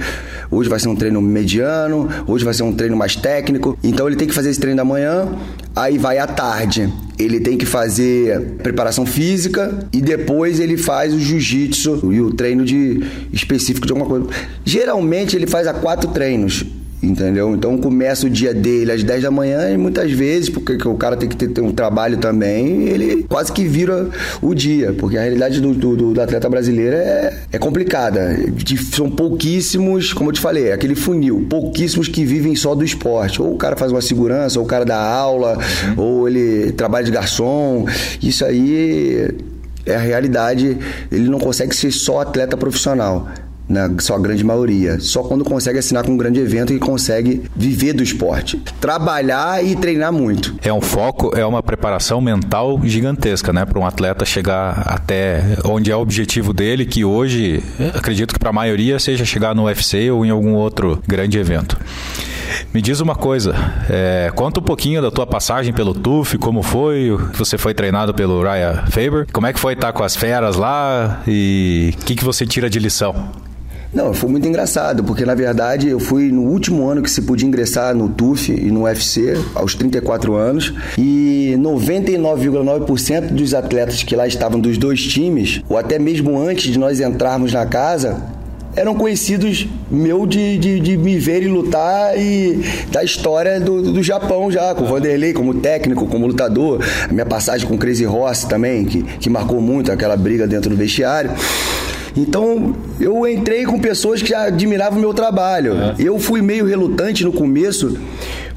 hoje 0.50 0.70
vai 0.70 0.80
ser 0.80 0.88
um 0.88 0.96
treino 0.96 1.20
mediano, 1.20 2.08
hoje 2.26 2.42
vai 2.42 2.54
ser 2.54 2.62
um 2.62 2.72
treino 2.72 2.96
mais 2.96 3.14
técnico. 3.14 3.78
Então, 3.84 4.06
ele 4.06 4.16
tem 4.16 4.26
que 4.26 4.34
fazer 4.34 4.48
esse 4.48 4.58
treino 4.58 4.78
da 4.78 4.84
manhã, 4.84 5.28
aí 5.76 5.98
vai 5.98 6.16
à 6.16 6.26
tarde. 6.26 6.90
Ele 7.18 7.40
tem 7.40 7.58
que 7.58 7.66
fazer 7.66 8.56
preparação 8.62 9.04
física 9.04 9.86
e 9.92 10.00
depois 10.00 10.58
ele 10.58 10.78
faz 10.78 11.12
o 11.12 11.20
jiu-jitsu 11.20 12.12
e 12.12 12.20
o 12.22 12.32
treino 12.32 12.64
de 12.64 13.04
específico 13.30 13.86
de 13.86 13.92
alguma 13.92 14.08
coisa. 14.08 14.26
Geralmente 14.64 15.36
ele 15.36 15.46
faz 15.46 15.66
a 15.66 15.74
quatro 15.74 16.08
treinos 16.10 16.64
Entendeu? 17.00 17.54
Então 17.54 17.78
começa 17.78 18.26
o 18.26 18.30
dia 18.30 18.52
dele 18.52 18.90
às 18.90 19.04
10 19.04 19.22
da 19.22 19.30
manhã 19.30 19.70
e 19.70 19.76
muitas 19.76 20.10
vezes, 20.10 20.48
porque 20.48 20.76
o 20.88 20.94
cara 20.96 21.16
tem 21.16 21.28
que 21.28 21.36
ter, 21.36 21.48
ter 21.48 21.60
um 21.60 21.72
trabalho 21.72 22.16
também, 22.16 22.88
ele 22.88 23.22
quase 23.28 23.52
que 23.52 23.64
vira 23.64 24.08
o 24.42 24.52
dia, 24.52 24.92
porque 24.98 25.16
a 25.16 25.22
realidade 25.22 25.60
do, 25.60 25.72
do, 25.72 26.12
do 26.12 26.20
atleta 26.20 26.48
brasileiro 26.48 26.96
é, 26.96 27.38
é 27.52 27.58
complicada. 27.58 28.36
São 28.92 29.08
pouquíssimos, 29.08 30.12
como 30.12 30.30
eu 30.30 30.34
te 30.34 30.40
falei, 30.40 30.72
aquele 30.72 30.96
funil, 30.96 31.46
pouquíssimos 31.48 32.08
que 32.08 32.24
vivem 32.24 32.56
só 32.56 32.74
do 32.74 32.84
esporte. 32.84 33.40
Ou 33.40 33.54
o 33.54 33.56
cara 33.56 33.76
faz 33.76 33.92
uma 33.92 34.02
segurança, 34.02 34.58
ou 34.58 34.64
o 34.64 34.68
cara 34.68 34.84
dá 34.84 35.00
aula, 35.00 35.56
uhum. 35.56 36.02
ou 36.02 36.28
ele 36.28 36.72
trabalha 36.72 37.04
de 37.04 37.12
garçom. 37.12 37.86
Isso 38.20 38.44
aí 38.44 39.28
é 39.86 39.94
a 39.94 40.00
realidade. 40.00 40.76
Ele 41.12 41.28
não 41.28 41.38
consegue 41.38 41.74
ser 41.76 41.92
só 41.92 42.20
atleta 42.20 42.56
profissional 42.56 43.28
na 43.68 43.90
sua 44.00 44.18
grande 44.18 44.42
maioria. 44.44 44.98
Só 45.00 45.22
quando 45.22 45.44
consegue 45.44 45.78
assinar 45.78 46.04
com 46.04 46.12
um 46.12 46.16
grande 46.16 46.40
evento 46.40 46.72
que 46.72 46.78
consegue 46.78 47.42
viver 47.54 47.92
do 47.92 48.02
esporte. 48.02 48.60
Trabalhar 48.80 49.64
e 49.64 49.76
treinar 49.76 50.12
muito. 50.12 50.54
É 50.62 50.72
um 50.72 50.80
foco, 50.80 51.36
é 51.36 51.44
uma 51.44 51.62
preparação 51.62 52.20
mental 52.20 52.80
gigantesca, 52.84 53.52
né? 53.52 53.64
Para 53.64 53.78
um 53.78 53.86
atleta 53.86 54.24
chegar 54.24 54.82
até 54.86 55.42
onde 55.64 55.90
é 55.90 55.96
o 55.96 56.00
objetivo 56.00 56.52
dele, 56.52 56.86
que 56.86 57.04
hoje, 57.04 57.62
acredito 57.94 58.32
que 58.32 58.38
para 58.38 58.50
a 58.50 58.52
maioria 58.52 58.98
seja 58.98 59.24
chegar 59.24 59.54
no 59.54 59.64
UFC 59.64 60.10
ou 60.10 60.24
em 60.24 60.30
algum 60.30 60.54
outro 60.54 61.02
grande 61.06 61.38
evento. 61.38 61.76
Me 62.72 62.80
diz 62.80 63.00
uma 63.00 63.14
coisa, 63.14 63.54
é, 63.90 64.30
conta 64.34 64.60
um 64.60 64.62
pouquinho 64.62 65.02
da 65.02 65.10
tua 65.10 65.26
passagem 65.26 65.72
pelo 65.72 65.94
TUF, 65.94 66.38
como 66.38 66.62
foi, 66.62 67.16
você 67.34 67.58
foi 67.58 67.74
treinado 67.74 68.14
pelo 68.14 68.42
Raya 68.42 68.84
Faber, 68.88 69.26
como 69.32 69.46
é 69.46 69.52
que 69.52 69.60
foi 69.60 69.74
estar 69.74 69.92
com 69.92 70.02
as 70.02 70.16
feras 70.16 70.56
lá 70.56 71.22
e 71.26 71.94
o 72.00 72.04
que, 72.04 72.14
que 72.14 72.24
você 72.24 72.46
tira 72.46 72.70
de 72.70 72.78
lição? 72.78 73.30
Não, 73.92 74.12
foi 74.12 74.28
muito 74.28 74.46
engraçado, 74.46 75.02
porque 75.02 75.24
na 75.24 75.34
verdade 75.34 75.88
eu 75.88 75.98
fui 75.98 76.30
no 76.30 76.42
último 76.42 76.86
ano 76.88 77.02
que 77.02 77.10
se 77.10 77.22
podia 77.22 77.48
ingressar 77.48 77.94
no 77.94 78.10
TUF 78.10 78.52
e 78.52 78.70
no 78.70 78.82
UFC, 78.82 79.34
aos 79.54 79.74
34 79.74 80.34
anos, 80.34 80.74
e 80.98 81.54
99,9% 81.58 83.28
dos 83.28 83.54
atletas 83.54 84.02
que 84.02 84.14
lá 84.14 84.26
estavam 84.26 84.60
dos 84.60 84.76
dois 84.76 85.02
times, 85.02 85.62
ou 85.68 85.78
até 85.78 85.98
mesmo 85.98 86.38
antes 86.38 86.70
de 86.70 86.78
nós 86.78 87.00
entrarmos 87.00 87.54
na 87.54 87.64
casa, 87.64 88.22
eram 88.76 88.94
conhecidos 88.94 89.66
meu 89.90 90.26
de, 90.26 90.58
de, 90.58 90.78
de, 90.80 90.96
me 90.96 91.18
ver 91.18 91.42
e 91.42 91.48
lutar 91.48 92.16
e 92.16 92.62
da 92.92 93.02
história 93.02 93.58
do, 93.58 93.80
do 93.80 94.02
Japão 94.02 94.50
já, 94.50 94.74
com 94.74 94.84
o 94.84 94.86
Vanderlei 94.86 95.32
como 95.32 95.54
técnico, 95.54 96.06
como 96.06 96.26
lutador, 96.26 96.84
a 97.08 97.12
minha 97.12 97.26
passagem 97.26 97.66
com 97.66 97.74
o 97.74 97.78
Crazy 97.78 98.06
Horse 98.06 98.46
também, 98.46 98.84
que, 98.84 99.02
que 99.02 99.30
marcou 99.30 99.60
muito 99.62 99.90
aquela 99.90 100.16
briga 100.16 100.46
dentro 100.46 100.68
do 100.68 100.76
vestiário. 100.76 101.30
Então, 102.18 102.74
eu 103.00 103.26
entrei 103.28 103.64
com 103.64 103.78
pessoas 103.78 104.20
que 104.20 104.30
já 104.30 104.44
admiravam 104.44 104.98
o 104.98 105.00
meu 105.00 105.14
trabalho. 105.14 105.74
É. 105.74 105.94
Eu 106.00 106.18
fui 106.18 106.42
meio 106.42 106.66
relutante 106.66 107.24
no 107.24 107.32
começo, 107.32 107.96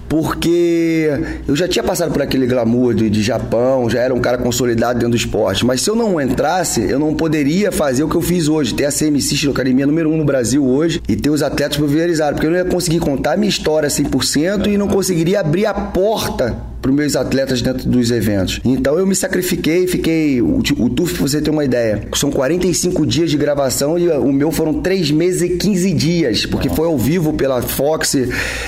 porque 0.10 1.10
eu 1.48 1.56
já 1.56 1.68
tinha 1.68 1.84
passado 1.84 2.12
por 2.12 2.24
aquele 2.24 2.48
glamour 2.48 2.96
de, 2.96 3.08
de, 3.08 3.22
Japão, 3.22 3.88
já 3.88 4.00
era 4.02 4.14
um 4.14 4.20
cara 4.20 4.40
consolidado 4.40 4.96
dentro 4.96 5.12
do 5.12 5.16
esporte. 5.16 5.64
Mas 5.64 5.82
se 5.82 5.92
eu 5.92 5.96
não 5.96 6.20
entrasse, 6.20 6.82
eu 6.82 6.98
não 6.98 7.14
poderia 7.14 7.72
fazer 7.72 8.04
o 8.04 8.10
que 8.10 8.16
eu 8.16 8.22
fiz 8.22 8.48
hoje, 8.48 8.74
ter 8.74 8.86
a 8.86 8.92
CMC 8.92 9.50
Academia 9.50 9.86
número 9.86 10.10
um 10.10 10.18
no 10.18 10.26
Brasil 10.26 10.66
hoje 10.66 11.00
e 11.08 11.16
ter 11.16 11.30
os 11.30 11.44
atletas 11.44 11.78
pulverizados, 11.78 12.34
porque 12.34 12.48
eu 12.48 12.52
não 12.52 12.58
ia 12.58 12.66
conseguir 12.66 13.00
contar 13.00 13.34
a 13.34 13.38
minha 13.38 13.50
história 13.50 13.88
100% 13.88 14.68
e 14.68 14.78
não 14.78 14.88
conseguiria 14.88 15.40
abrir 15.40 15.68
a 15.68 15.74
porta 15.74 16.71
para 16.82 16.92
os 16.92 16.98
meus 16.98 17.16
atletas 17.16 17.62
dentro 17.62 17.88
dos 17.88 18.12
eventos. 18.12 18.60
Então 18.66 18.98
eu 18.98 19.06
me 19.06 19.16
sacrifiquei, 19.16 19.88
fiquei. 19.88 20.42
O, 20.42 20.58
o 20.58 20.90
TUF, 20.90 21.14
pra 21.16 21.28
você 21.28 21.42
ter 21.42 21.50
uma 21.50 21.64
ideia, 21.64 22.08
são 22.16 22.32
45 22.32 23.06
dias 23.06 23.30
de 23.30 23.38
gravação 23.38 23.98
e 23.98 24.10
o 24.10 24.32
meu 24.32 24.52
foram 24.52 24.82
3 24.82 25.12
meses 25.12 25.42
e 25.42 25.50
15 25.58 25.94
dias, 25.94 26.46
porque 26.46 26.70
foi 26.70 26.88
ao 26.88 26.98
vivo 26.98 27.34
pela 27.34 27.62
Fox 27.62 28.16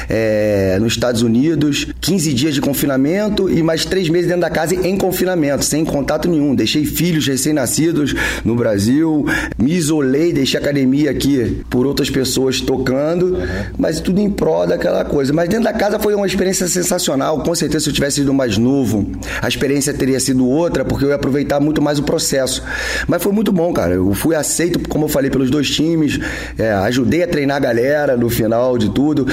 é, 0.09 0.77
nos 0.79 0.93
Estados 0.93 1.21
Unidos 1.21 1.33
Unidos, 1.33 1.87
15 1.99 2.33
dias 2.33 2.53
de 2.53 2.61
confinamento 2.61 3.49
e 3.49 3.63
mais 3.63 3.85
três 3.85 4.07
meses 4.07 4.27
dentro 4.27 4.41
da 4.41 4.49
casa 4.49 4.75
em 4.75 4.95
confinamento, 4.95 5.65
sem 5.65 5.83
contato 5.83 6.29
nenhum. 6.29 6.53
Deixei 6.53 6.85
filhos 6.85 7.27
recém-nascidos 7.27 8.13
no 8.45 8.55
Brasil, 8.55 9.25
me 9.57 9.73
isolei, 9.73 10.31
deixei 10.31 10.59
a 10.59 10.63
academia 10.63 11.09
aqui 11.09 11.63
por 11.69 11.85
outras 11.87 12.09
pessoas 12.09 12.61
tocando, 12.61 13.35
uhum. 13.35 13.45
mas 13.77 13.99
tudo 13.99 14.19
em 14.19 14.29
prol 14.29 14.67
daquela 14.67 15.03
coisa. 15.03 15.33
Mas 15.33 15.49
dentro 15.49 15.65
da 15.65 15.73
casa 15.73 15.99
foi 15.99 16.13
uma 16.13 16.27
experiência 16.27 16.67
sensacional. 16.67 17.39
Com 17.41 17.55
certeza, 17.55 17.85
se 17.85 17.89
eu 17.89 17.93
tivesse 18.03 18.17
sido 18.17 18.33
mais 18.33 18.57
novo, 18.57 19.09
a 19.41 19.47
experiência 19.47 19.93
teria 19.93 20.19
sido 20.19 20.45
outra, 20.45 20.83
porque 20.83 21.05
eu 21.05 21.09
ia 21.09 21.15
aproveitar 21.15 21.59
muito 21.59 21.81
mais 21.81 21.99
o 21.99 22.03
processo. 22.03 22.61
Mas 23.07 23.23
foi 23.23 23.31
muito 23.31 23.51
bom, 23.51 23.71
cara. 23.71 23.93
Eu 23.93 24.13
fui 24.13 24.35
aceito, 24.35 24.79
como 24.89 25.05
eu 25.05 25.09
falei, 25.09 25.31
pelos 25.31 25.49
dois 25.49 25.69
times, 25.69 26.19
é, 26.57 26.71
ajudei 26.73 27.23
a 27.23 27.27
treinar 27.27 27.57
a 27.57 27.59
galera 27.59 28.17
no 28.17 28.29
final 28.29 28.77
de 28.77 28.89
tudo 28.89 29.25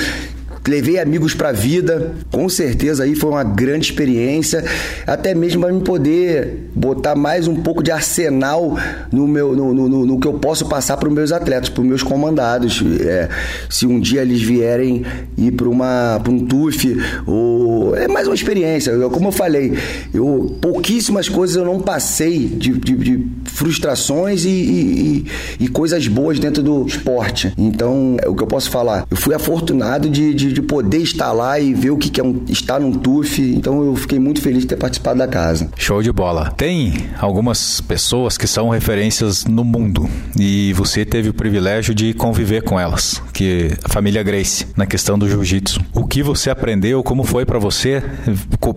levei 0.67 0.99
amigos 0.99 1.35
para 1.35 1.51
a 1.51 1.53
vida, 1.53 2.15
com 2.31 2.49
certeza 2.49 3.05
aí 3.05 3.15
foi 3.15 3.31
uma 3.31 3.45
grande 3.45 3.87
experiência, 3.87 4.65
até 5.07 5.35
mesmo 5.35 5.63
para 5.63 5.73
me 5.73 5.81
poder 5.81 6.71
botar 6.75 7.15
mais 7.15 7.49
um 7.49 7.57
pouco 7.57 7.83
de 7.83 7.91
arsenal 7.91 8.77
no 9.13 9.27
meu 9.27 9.55
no, 9.55 9.73
no, 9.73 10.07
no 10.07 10.21
que 10.21 10.27
eu 10.27 10.35
posso 10.35 10.67
passar 10.67 10.97
para 10.97 11.09
os 11.09 11.15
meus 11.15 11.33
atletas, 11.33 11.69
para 11.69 11.81
os 11.81 11.87
meus 11.87 12.03
comandados. 12.03 12.83
É, 13.01 13.29
se 13.69 13.87
um 13.87 14.01
dia 14.01 14.23
eles 14.23 14.43
vierem 14.43 15.05
ir 15.37 15.53
para 15.53 15.69
uma 15.69 16.21
pra 16.23 16.33
um 16.33 16.45
TUF 16.45 16.97
ou 17.27 17.97
é 17.97 18.09
mais 18.09 18.27
uma 18.27 18.35
experiência. 18.35 18.91
Eu, 18.91 19.11
como 19.11 19.29
eu 19.29 19.33
falei, 19.33 19.77
eu 20.13 20.57
pouquíssimas 20.61 21.29
coisas 21.29 21.57
eu 21.57 21.65
não 21.65 21.81
passei 21.81 22.47
de, 22.47 22.73
de, 22.73 22.97
de 22.97 23.27
frustrações 23.45 24.45
e, 24.45 24.49
e, 24.49 25.27
e, 25.61 25.69
coisas 25.69 26.07
boas 26.07 26.39
dentro 26.39 26.63
do 26.63 26.87
esporte. 26.87 27.53
Então, 27.57 28.17
é 28.23 28.29
o 28.29 28.35
que 28.35 28.43
eu 28.43 28.47
posso 28.47 28.71
falar. 28.71 29.07
Eu 29.11 29.17
fui 29.17 29.35
afortunado 29.35 30.09
de, 30.09 30.35
de 30.35 30.50
de 30.53 30.63
poder 30.63 30.99
estar 30.99 31.33
lá 31.33 31.59
e 31.59 31.75
ver 31.75 31.91
o 31.91 31.97
que 31.97 32.21
é 32.21 32.25
um, 32.25 32.43
estar 32.49 32.81
num 32.81 32.93
TUF. 32.93 33.41
Então 33.41 33.85
eu 33.85 33.97
fiquei 33.97 34.19
muito 34.19 34.41
feliz 34.41 34.63
de 34.63 34.69
ter 34.69 34.77
participado 34.77 35.19
da 35.19 35.29
casa. 35.29 35.71
Show 35.77 36.03
de 36.03 36.13
bola. 36.13 36.53
Tem 36.57 36.95
algumas 37.19 37.81
pessoas 37.81 38.37
que 38.37 38.47
são 38.47 38.69
referências 38.69 39.45
no 39.45 39.65
mundo 39.65 40.09
e 40.39 40.73
você 40.75 41.05
teve 41.05 41.29
o 41.29 41.35
privilégio 41.35 41.95
de 41.95 42.13
conviver 42.15 42.63
com 42.63 42.79
elas, 42.79 43.23
que 43.33 43.71
a 43.85 43.89
família 43.89 44.23
Grace, 44.23 44.67
na 44.77 44.87
questão 44.87 45.19
do 45.19 45.29
jiu-jitsu. 45.29 45.81
O 45.95 46.05
que 46.07 46.23
você 46.23 46.51
aprendeu, 46.51 47.03
como 47.03 47.25
foi 47.25 47.45
para 47.45 47.59
você 47.59 48.03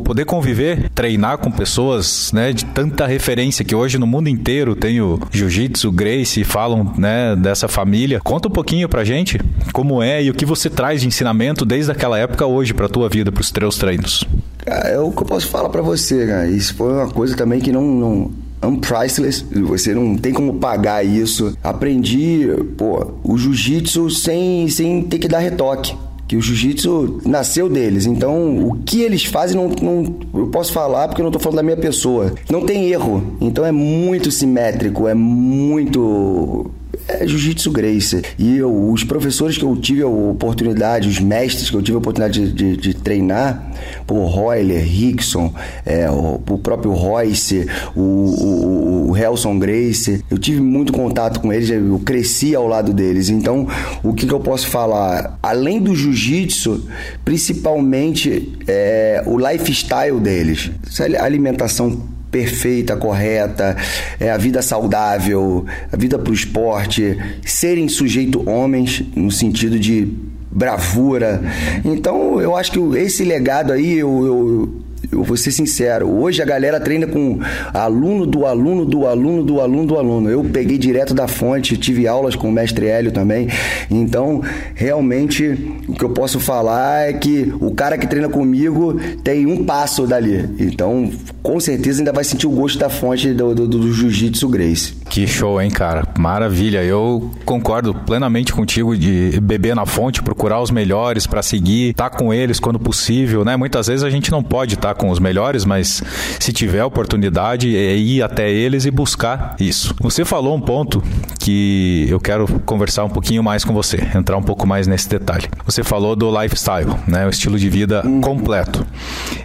poder 0.03 0.25
conviver, 0.25 0.89
treinar 0.93 1.37
com 1.37 1.51
pessoas, 1.51 2.31
né, 2.33 2.51
de 2.51 2.65
tanta 2.65 3.05
referência 3.05 3.65
que 3.65 3.75
hoje 3.75 3.97
no 3.97 4.07
mundo 4.07 4.29
inteiro 4.29 4.75
tem 4.75 5.01
o 5.01 5.19
jiu-jitsu, 5.31 5.91
Grace, 5.91 6.43
falam, 6.43 6.93
né, 6.97 7.35
dessa 7.35 7.67
família. 7.67 8.19
Conta 8.23 8.47
um 8.47 8.51
pouquinho 8.51 8.87
pra 8.89 9.03
gente 9.03 9.39
como 9.71 10.01
é 10.01 10.23
e 10.23 10.29
o 10.29 10.33
que 10.33 10.45
você 10.45 10.69
traz 10.69 11.01
de 11.01 11.07
ensinamento 11.07 11.62
desde 11.65 11.91
aquela 11.91 12.17
época 12.17 12.45
hoje 12.45 12.73
para 12.73 12.89
tua 12.89 13.09
vida, 13.09 13.31
para 13.31 13.41
os 13.41 13.51
teus 13.51 13.77
treinos? 13.77 14.25
é 14.65 14.97
o 14.99 15.11
que 15.11 15.21
eu 15.21 15.25
posso 15.25 15.47
falar 15.47 15.69
para 15.69 15.81
você, 15.81 16.25
cara. 16.25 16.47
Isso 16.47 16.73
foi 16.75 16.93
uma 16.93 17.09
coisa 17.09 17.35
também 17.35 17.59
que 17.59 17.71
não, 17.71 17.83
não 17.83 18.31
unpriceless, 18.63 19.45
você 19.51 19.93
não 19.93 20.15
tem 20.15 20.33
como 20.33 20.55
pagar 20.55 21.05
isso. 21.05 21.57
Aprendi, 21.63 22.47
pô, 22.77 23.13
o 23.23 23.37
jiu-jitsu 23.37 24.09
sem, 24.09 24.67
sem 24.69 25.01
ter 25.03 25.19
que 25.19 25.27
dar 25.27 25.39
retoque. 25.39 25.95
Que 26.25 26.37
o 26.37 26.41
jiu-jitsu 26.41 27.21
nasceu 27.25 27.67
deles. 27.67 28.05
Então, 28.05 28.67
o 28.67 28.75
que 28.85 29.01
eles 29.01 29.25
fazem, 29.25 29.57
não, 29.57 29.67
não, 29.69 30.15
eu 30.33 30.47
posso 30.47 30.71
falar 30.71 31.07
porque 31.07 31.21
eu 31.21 31.25
não 31.25 31.31
tô 31.31 31.39
falando 31.39 31.57
da 31.57 31.63
minha 31.63 31.77
pessoa. 31.77 32.33
Não 32.49 32.65
tem 32.65 32.89
erro. 32.89 33.35
Então, 33.41 33.65
é 33.65 33.71
muito 33.71 34.31
simétrico, 34.31 35.07
é 35.07 35.13
muito 35.13 36.71
é 37.07 37.27
Jiu-Jitsu 37.27 37.71
Grace. 37.71 38.21
E 38.37 38.57
eu, 38.57 38.91
os 38.91 39.03
professores 39.03 39.57
que 39.57 39.63
eu 39.63 39.75
tive 39.75 40.01
a 40.01 40.07
oportunidade, 40.07 41.07
os 41.07 41.19
mestres 41.19 41.69
que 41.69 41.75
eu 41.75 41.81
tive 41.81 41.95
a 41.95 41.99
oportunidade 41.99 42.51
de, 42.51 42.53
de, 42.53 42.77
de 42.77 42.93
treinar, 42.93 43.71
o 44.09 44.25
Royler, 44.25 44.83
Rickson, 44.83 45.53
é, 45.85 46.09
o, 46.09 46.41
o, 46.49 46.57
próprio 46.57 46.91
Royce, 46.91 47.67
o, 47.95 48.01
o, 48.01 49.11
o 49.11 49.17
Helson 49.17 49.57
Grace, 49.57 50.23
eu 50.29 50.37
tive 50.37 50.61
muito 50.61 50.93
contato 50.93 51.39
com 51.39 51.51
eles, 51.51 51.69
eu 51.69 51.99
cresci 51.99 52.55
ao 52.55 52.67
lado 52.67 52.93
deles. 52.93 53.29
Então, 53.29 53.67
o 54.03 54.13
que, 54.13 54.27
que 54.27 54.33
eu 54.33 54.39
posso 54.39 54.67
falar? 54.67 55.37
Além 55.41 55.79
do 55.79 55.95
jiu-jitsu, 55.95 56.87
principalmente 57.25 58.53
é, 58.67 59.23
o 59.25 59.37
lifestyle 59.37 60.19
deles, 60.19 60.71
a 61.19 61.23
alimentação 61.23 62.12
perfeita, 62.33 62.97
correta, 62.97 63.77
é, 64.19 64.31
a 64.31 64.37
vida 64.37 64.63
saudável, 64.63 65.67
a 65.91 65.95
vida 65.95 66.17
para 66.17 66.31
o 66.31 66.33
esporte, 66.33 67.15
serem 67.45 67.87
sujeito 67.87 68.49
homens, 68.49 69.03
no 69.15 69.31
sentido 69.31 69.77
de 69.79 70.11
bravura. 70.51 71.39
Então, 71.85 72.41
eu 72.41 72.55
acho 72.55 72.71
que 72.71 72.79
esse 72.97 73.23
legado 73.23 73.71
aí, 73.71 73.99
eu, 73.99 74.25
eu 74.25 74.83
eu 75.11 75.23
vou 75.23 75.37
ser 75.37 75.51
sincero, 75.51 76.09
hoje 76.09 76.41
a 76.41 76.45
galera 76.45 76.79
treina 76.79 77.07
com 77.07 77.39
aluno 77.73 78.25
do 78.25 78.45
aluno 78.45 78.85
do 78.85 79.05
aluno 79.05 79.43
do 79.43 79.61
aluno 79.61 79.87
do 79.87 79.97
aluno. 79.97 80.29
Eu 80.29 80.43
peguei 80.43 80.77
direto 80.77 81.13
da 81.13 81.27
fonte, 81.27 81.77
tive 81.77 82.07
aulas 82.07 82.35
com 82.35 82.49
o 82.49 82.51
mestre 82.51 82.87
Hélio 82.87 83.11
também. 83.11 83.47
Então, 83.89 84.41
realmente, 84.73 85.45
o 85.87 85.93
que 85.93 86.03
eu 86.03 86.09
posso 86.09 86.39
falar 86.39 87.09
é 87.09 87.13
que 87.13 87.53
o 87.59 87.71
cara 87.71 87.97
que 87.97 88.07
treina 88.07 88.29
comigo 88.29 88.99
tem 89.23 89.45
um 89.45 89.63
passo 89.65 90.07
dali. 90.07 90.49
Então, 90.59 91.11
com 91.41 91.59
certeza 91.59 91.99
ainda 91.99 92.13
vai 92.13 92.23
sentir 92.23 92.47
o 92.47 92.51
gosto 92.51 92.79
da 92.79 92.89
fonte 92.89 93.33
do, 93.33 93.53
do, 93.53 93.67
do 93.67 93.93
Jiu-Jitsu 93.93 94.47
Grace. 94.47 94.93
Que 95.09 95.27
show, 95.27 95.61
hein, 95.61 95.69
cara? 95.69 96.07
Maravilha. 96.17 96.83
Eu 96.83 97.31
concordo 97.45 97.93
plenamente 97.93 98.53
contigo 98.53 98.97
de 98.97 99.39
beber 99.41 99.75
na 99.75 99.85
fonte, 99.85 100.23
procurar 100.23 100.61
os 100.61 100.71
melhores 100.71 101.27
para 101.27 101.43
seguir, 101.43 101.89
estar 101.91 102.09
tá 102.09 102.17
com 102.17 102.33
eles 102.33 102.59
quando 102.59 102.79
possível, 102.79 103.43
né? 103.43 103.55
Muitas 103.55 103.87
vezes 103.87 104.03
a 104.03 104.09
gente 104.09 104.31
não 104.31 104.41
pode 104.41 104.75
estar 104.75 104.92
tá 104.92 104.92
com 104.93 105.09
os 105.09 105.19
melhores, 105.19 105.65
mas 105.65 106.03
se 106.39 106.51
tiver 106.51 106.83
oportunidade, 106.83 107.75
é 107.75 107.95
ir 107.95 108.21
até 108.21 108.51
eles 108.51 108.85
e 108.85 108.91
buscar 108.91 109.55
isso. 109.59 109.95
Você 110.01 110.23
falou 110.23 110.55
um 110.55 110.61
ponto 110.61 111.03
que 111.39 112.05
eu 112.09 112.19
quero 112.19 112.47
conversar 112.65 113.03
um 113.03 113.09
pouquinho 113.09 113.43
mais 113.43 113.63
com 113.63 113.73
você, 113.73 113.97
entrar 114.15 114.37
um 114.37 114.43
pouco 114.43 114.65
mais 114.65 114.87
nesse 114.87 115.09
detalhe. 115.09 115.47
Você 115.65 115.83
falou 115.83 116.15
do 116.15 116.29
lifestyle, 116.41 116.93
né? 117.07 117.25
O 117.25 117.29
estilo 117.29 117.57
de 117.57 117.69
vida 117.69 118.01
uhum. 118.05 118.21
completo. 118.21 118.85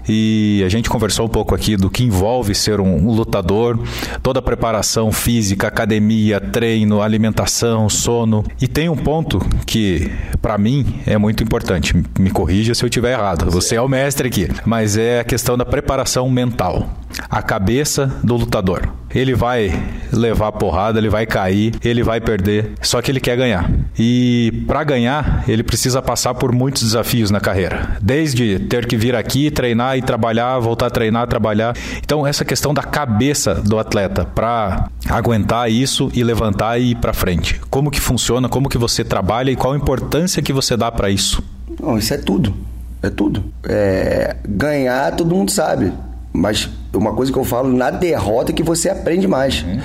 E 0.08 0.62
a 0.64 0.68
gente 0.68 0.88
conversou 0.88 1.26
um 1.26 1.28
pouco 1.28 1.54
aqui 1.54 1.76
do 1.76 1.90
que 1.90 2.04
envolve 2.04 2.54
ser 2.54 2.80
um, 2.80 3.08
um 3.08 3.12
lutador, 3.12 3.78
toda 4.22 4.38
a 4.38 4.42
preparação 4.42 5.10
física 5.12 5.38
física, 5.38 5.68
academia, 5.68 6.40
treino, 6.40 7.00
alimentação, 7.00 7.88
sono. 7.88 8.44
E 8.60 8.66
tem 8.66 8.88
um 8.88 8.96
ponto 8.96 9.38
que, 9.64 10.10
para 10.42 10.58
mim, 10.58 11.00
é 11.06 11.16
muito 11.16 11.42
importante. 11.42 11.94
Me 12.18 12.30
corrija 12.30 12.74
se 12.74 12.84
eu 12.84 12.88
estiver 12.88 13.12
errado. 13.12 13.50
Você 13.50 13.76
é 13.76 13.80
o 13.80 13.88
mestre 13.88 14.28
aqui. 14.28 14.48
Mas 14.66 14.96
é 14.96 15.20
a 15.20 15.24
questão 15.24 15.37
da 15.56 15.64
preparação 15.64 16.28
mental. 16.28 16.88
A 17.28 17.42
cabeça 17.42 18.06
do 18.22 18.36
lutador. 18.36 18.88
Ele 19.14 19.34
vai 19.34 19.72
levar 20.12 20.52
porrada, 20.52 20.98
ele 20.98 21.08
vai 21.08 21.26
cair, 21.26 21.74
ele 21.82 22.02
vai 22.02 22.20
perder, 22.20 22.72
só 22.82 23.00
que 23.00 23.10
ele 23.10 23.20
quer 23.20 23.36
ganhar. 23.36 23.70
E 23.98 24.64
para 24.66 24.84
ganhar, 24.84 25.44
ele 25.48 25.62
precisa 25.62 26.02
passar 26.02 26.34
por 26.34 26.52
muitos 26.52 26.82
desafios 26.82 27.30
na 27.30 27.40
carreira, 27.40 27.96
desde 28.02 28.58
ter 28.58 28.86
que 28.86 28.96
vir 28.96 29.14
aqui, 29.14 29.50
treinar 29.50 29.96
e 29.96 30.02
trabalhar, 30.02 30.58
voltar 30.58 30.86
a 30.86 30.90
treinar, 30.90 31.26
trabalhar. 31.26 31.74
Então 31.98 32.26
essa 32.26 32.44
questão 32.44 32.74
da 32.74 32.82
cabeça 32.82 33.54
do 33.54 33.78
atleta 33.78 34.26
para 34.26 34.88
aguentar 35.08 35.70
isso 35.70 36.10
e 36.14 36.22
levantar 36.22 36.78
e 36.78 36.90
ir 36.90 36.96
para 36.96 37.14
frente. 37.14 37.60
Como 37.70 37.90
que 37.90 38.00
funciona? 38.00 38.48
Como 38.48 38.68
que 38.68 38.78
você 38.78 39.02
trabalha 39.02 39.50
e 39.50 39.56
qual 39.56 39.72
a 39.72 39.76
importância 39.76 40.42
que 40.42 40.52
você 40.52 40.76
dá 40.76 40.92
para 40.92 41.10
isso? 41.10 41.42
Não, 41.80 41.96
isso 41.96 42.12
é 42.12 42.18
tudo. 42.18 42.54
É 43.02 43.10
tudo. 43.10 43.44
É... 43.64 44.36
ganhar, 44.46 45.14
todo 45.14 45.34
mundo 45.34 45.50
sabe. 45.50 45.92
Mas 46.32 46.68
uma 46.92 47.14
coisa 47.14 47.32
que 47.32 47.38
eu 47.38 47.44
falo, 47.44 47.72
na 47.72 47.90
derrota 47.90 48.52
é 48.52 48.54
que 48.54 48.62
você 48.62 48.88
aprende 48.88 49.26
mais. 49.26 49.62
Uhum. 49.62 49.80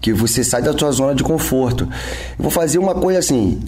Que 0.00 0.12
você 0.12 0.42
sai 0.42 0.62
da 0.62 0.76
sua 0.76 0.90
zona 0.90 1.14
de 1.14 1.22
conforto. 1.22 1.84
Eu 2.38 2.42
vou 2.42 2.50
fazer 2.50 2.78
uma 2.78 2.94
coisa 2.94 3.18
assim. 3.18 3.60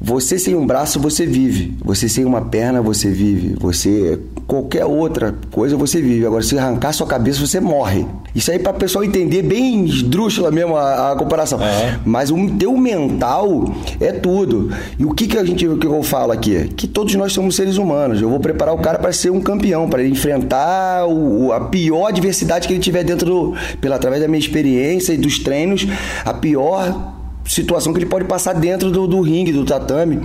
Você 0.00 0.38
sem 0.38 0.54
um 0.54 0.66
braço, 0.66 1.00
você 1.00 1.24
vive. 1.24 1.76
Você 1.84 2.08
sem 2.08 2.24
uma 2.24 2.42
perna, 2.42 2.82
você 2.82 3.10
vive. 3.10 3.56
Você. 3.58 4.18
qualquer 4.46 4.84
outra 4.84 5.34
coisa, 5.50 5.76
você 5.76 6.02
vive. 6.02 6.26
Agora, 6.26 6.42
se 6.42 6.58
arrancar 6.58 6.92
sua 6.92 7.06
cabeça, 7.06 7.40
você 7.40 7.60
morre. 7.60 8.06
Isso 8.34 8.50
aí 8.50 8.58
para 8.58 8.72
o 8.72 8.74
pessoal 8.74 9.02
entender 9.02 9.42
bem 9.42 9.86
esdrúxula 9.86 10.50
mesmo 10.50 10.76
a, 10.76 11.12
a 11.12 11.16
comparação. 11.16 11.60
É. 11.62 11.98
Mas 12.04 12.30
o 12.30 12.50
teu 12.50 12.76
mental 12.76 13.74
é 13.98 14.12
tudo. 14.12 14.70
E 14.98 15.04
o 15.04 15.12
que, 15.12 15.26
que 15.26 15.38
a 15.38 15.44
gente 15.44 15.66
que 15.66 15.86
eu 15.86 16.02
falo 16.02 16.32
aqui? 16.32 16.68
Que 16.76 16.86
todos 16.86 17.14
nós 17.14 17.32
somos 17.32 17.56
seres 17.56 17.78
humanos. 17.78 18.20
Eu 18.20 18.28
vou 18.28 18.38
preparar 18.38 18.74
o 18.74 18.78
cara 18.78 18.98
para 18.98 19.12
ser 19.12 19.30
um 19.30 19.40
campeão, 19.40 19.88
para 19.88 20.02
ele 20.02 20.12
enfrentar 20.12 21.06
o, 21.06 21.52
a 21.52 21.60
pior 21.60 22.08
adversidade 22.08 22.68
que 22.68 22.74
ele 22.74 22.80
tiver 22.80 23.02
dentro 23.02 23.26
do. 23.26 23.54
Pela, 23.80 23.96
através 23.96 24.20
da 24.20 24.28
minha 24.28 24.38
experiência 24.38 25.14
e 25.14 25.16
dos 25.16 25.38
treinos, 25.38 25.86
a 26.24 26.34
pior 26.34 27.15
situação 27.46 27.92
que 27.92 27.98
ele 27.98 28.06
pode 28.06 28.24
passar 28.24 28.52
dentro 28.52 28.90
do, 28.90 29.06
do 29.06 29.20
ringue, 29.20 29.52
do 29.52 29.64
tatame. 29.64 30.20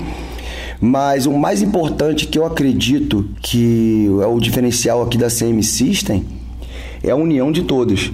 Mas 0.80 1.26
o 1.26 1.34
mais 1.34 1.62
importante 1.62 2.28
que 2.28 2.40
eu 2.40 2.46
acredito 2.46 3.30
que 3.42 4.08
é 4.22 4.26
o 4.26 4.40
diferencial 4.40 5.04
aqui 5.04 5.18
da 5.18 5.28
CM 5.28 5.62
System 5.64 6.26
é 7.04 7.12
a 7.12 7.16
união 7.16 7.52
de 7.52 7.64
todos. 7.64 8.12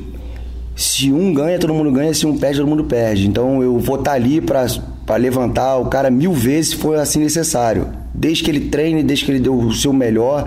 Se 0.75 1.11
um 1.11 1.33
ganha, 1.33 1.57
todo 1.57 1.73
mundo 1.73 1.91
ganha, 1.91 2.13
se 2.13 2.27
um 2.27 2.37
perde, 2.37 2.59
todo 2.59 2.69
mundo 2.69 2.83
perde. 2.83 3.27
Então 3.27 3.63
eu 3.63 3.79
vou 3.79 3.97
estar 3.97 4.11
tá 4.11 4.17
ali 4.17 4.41
para 4.41 5.15
levantar 5.15 5.77
o 5.77 5.85
cara 5.85 6.11
mil 6.11 6.33
vezes 6.33 6.71
se 6.71 6.75
for 6.75 6.97
assim 6.97 7.19
necessário 7.19 7.87
desde 8.17 8.43
que 8.43 8.51
ele 8.51 8.61
treine, 8.61 9.03
desde 9.03 9.23
que 9.23 9.31
ele 9.31 9.39
dê 9.39 9.49
o 9.49 9.71
seu 9.71 9.93
melhor, 9.93 10.45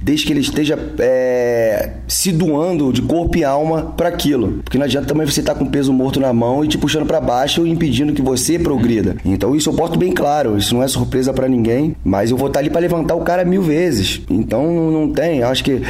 desde 0.00 0.26
que 0.26 0.32
ele 0.32 0.40
esteja 0.40 0.78
é, 0.98 1.92
se 2.08 2.32
doando 2.32 2.92
de 2.92 3.00
corpo 3.00 3.38
e 3.38 3.44
alma 3.44 3.94
para 3.96 4.08
aquilo. 4.08 4.60
Porque 4.64 4.76
não 4.76 4.84
adianta 4.84 5.06
também 5.06 5.26
você 5.26 5.40
estar 5.40 5.54
tá 5.54 5.58
com 5.58 5.66
peso 5.66 5.92
morto 5.92 6.18
na 6.18 6.32
mão 6.32 6.64
e 6.64 6.68
te 6.68 6.76
puxando 6.76 7.06
para 7.06 7.20
baixo 7.20 7.66
e 7.66 7.70
impedindo 7.70 8.12
que 8.12 8.20
você 8.20 8.58
progrida. 8.58 9.16
Então 9.24 9.54
isso 9.54 9.70
eu 9.70 9.74
boto 9.74 9.98
bem 9.98 10.12
claro, 10.12 10.58
isso 10.58 10.74
não 10.74 10.82
é 10.82 10.88
surpresa 10.88 11.32
para 11.32 11.48
ninguém, 11.48 11.94
mas 12.04 12.30
eu 12.30 12.36
vou 12.36 12.48
estar 12.48 12.58
tá 12.58 12.62
ali 12.62 12.70
para 12.70 12.80
levantar 12.80 13.14
o 13.14 13.20
cara 13.20 13.44
mil 13.44 13.62
vezes. 13.62 14.20
Então 14.28 14.90
não 14.90 15.10
tem, 15.10 15.42
acho 15.42 15.62
que 15.62 15.82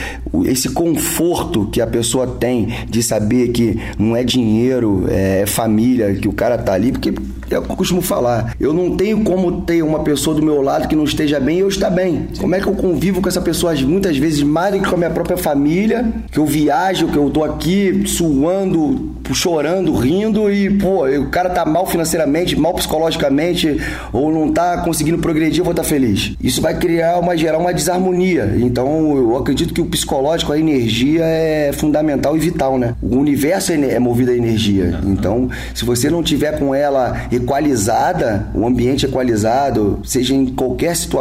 esse 0.45 0.71
conforto 0.71 1.67
que 1.73 1.81
a 1.81 1.87
pessoa 1.87 2.27
tem 2.27 2.69
de 2.89 3.03
saber 3.03 3.49
que 3.49 3.81
não 3.99 4.15
é 4.15 4.23
dinheiro, 4.23 5.07
é 5.09 5.45
família, 5.47 6.15
que 6.15 6.29
o 6.29 6.33
cara 6.33 6.59
tá 6.59 6.75
ali, 6.75 6.93
porque 6.93 7.15
é 7.51 7.57
eu 7.57 7.63
costumo 7.63 8.01
falar, 8.01 8.55
eu 8.59 8.73
não 8.73 8.97
tenho 8.97 9.23
como 9.23 9.63
ter 9.63 9.83
uma 9.83 10.01
pessoa 10.01 10.35
do 10.35 10.43
meu 10.43 10.63
lado 10.63 10.89
que 10.89 10.97
não 10.97 11.05
esteja 11.05 11.22
bem 11.41 11.59
e 11.59 11.61
eu 11.61 11.69
estar 11.69 11.91
bem. 11.91 12.29
Como 12.39 12.55
é 12.55 12.61
que 12.61 12.67
eu 12.67 12.75
convivo 12.75 13.21
com 13.21 13.29
essa 13.29 13.41
pessoa 13.41 13.75
muitas 13.75 14.17
vezes 14.17 14.43
mais 14.43 14.75
do 14.75 14.81
que 14.81 14.89
com 14.89 14.95
a 14.95 14.99
minha 14.99 15.11
própria 15.11 15.37
família, 15.37 16.05
que 16.31 16.39
eu 16.39 16.47
viajo, 16.47 17.09
que 17.09 17.17
eu 17.17 17.31
tô 17.31 17.45
aqui 17.45 18.03
suando, 18.07 19.13
chorando, 19.33 19.95
rindo 19.95 20.51
e, 20.51 20.71
pô, 20.71 21.07
o 21.07 21.31
cara 21.31 21.51
tá 21.51 21.65
mal 21.65 21.87
financeiramente, 21.87 22.59
mal 22.59 22.75
psicologicamente, 22.75 23.81
ou 24.13 24.33
não 24.33 24.53
tá 24.53 24.79
conseguindo 24.79 25.19
progredir, 25.19 25.61
eu 25.61 25.65
vou 25.65 25.73
estar 25.73 25.83
tá 25.83 25.89
feliz. 25.89 26.35
Isso 26.43 26.61
vai 26.61 26.77
criar 26.77 27.19
uma 27.19 27.37
gerar 27.37 27.59
uma 27.59 27.73
desarmonia. 27.73 28.55
Então, 28.59 29.17
eu 29.17 29.37
acredito 29.37 29.73
que 29.73 29.81
o 29.81 29.87
psicológico, 29.87 30.53
a 30.53 30.59
energia 30.59 31.25
é 31.25 31.73
fundamental 31.73 32.37
e 32.37 32.41
vital, 32.41 32.79
né? 32.79 32.95
O 33.03 33.17
universo 33.17 33.73
é, 33.73 33.95
é 33.95 33.99
movido 33.99 34.31
a 34.31 34.37
energia. 34.37 35.01
Então, 35.05 35.49
se 35.75 35.85
você 35.85 36.11
não 36.11 36.23
tiver 36.23 36.59
com 36.59 36.75
ela 36.75 37.27
equalizada, 37.31 38.49
o 38.55 38.67
ambiente 38.67 39.07
equalizado, 39.07 40.01
seja 40.05 40.35
em 40.35 40.47
qualquer 40.47 40.95
situação, 40.97 41.12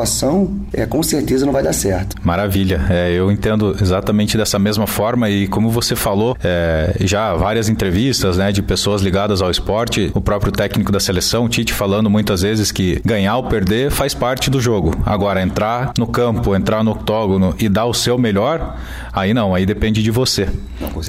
é 0.73 0.85
com 0.85 1.01
certeza 1.03 1.45
não 1.45 1.53
vai 1.53 1.63
dar 1.63 1.73
certo. 1.73 2.15
Maravilha. 2.23 2.85
É, 2.89 3.11
eu 3.11 3.31
entendo 3.31 3.75
exatamente 3.81 4.37
dessa 4.37 4.57
mesma 4.57 4.87
forma 4.87 5.29
e 5.29 5.47
como 5.47 5.69
você 5.69 5.95
falou, 5.95 6.37
é, 6.43 6.95
já 7.01 7.33
várias 7.33 7.69
entrevistas 7.69 8.37
né, 8.37 8.51
de 8.51 8.61
pessoas 8.61 9.01
ligadas 9.01 9.41
ao 9.41 9.49
esporte, 9.49 10.11
o 10.13 10.21
próprio 10.21 10.51
técnico 10.51 10.91
da 10.91 10.99
seleção, 10.99 11.49
Tite, 11.49 11.73
falando 11.73 12.09
muitas 12.09 12.41
vezes 12.41 12.71
que 12.71 13.01
ganhar 13.03 13.37
ou 13.37 13.43
perder 13.43 13.91
faz 13.91 14.13
parte 14.13 14.49
do 14.49 14.61
jogo. 14.61 14.95
Agora, 15.05 15.41
entrar 15.41 15.93
no 15.97 16.07
campo, 16.07 16.55
entrar 16.55 16.83
no 16.83 16.91
octógono 16.91 17.55
e 17.59 17.67
dar 17.67 17.85
o 17.85 17.93
seu 17.93 18.17
melhor, 18.17 18.77
aí 19.11 19.33
não, 19.33 19.53
aí 19.53 19.65
depende 19.65 20.01
de 20.03 20.11
você. 20.11 20.47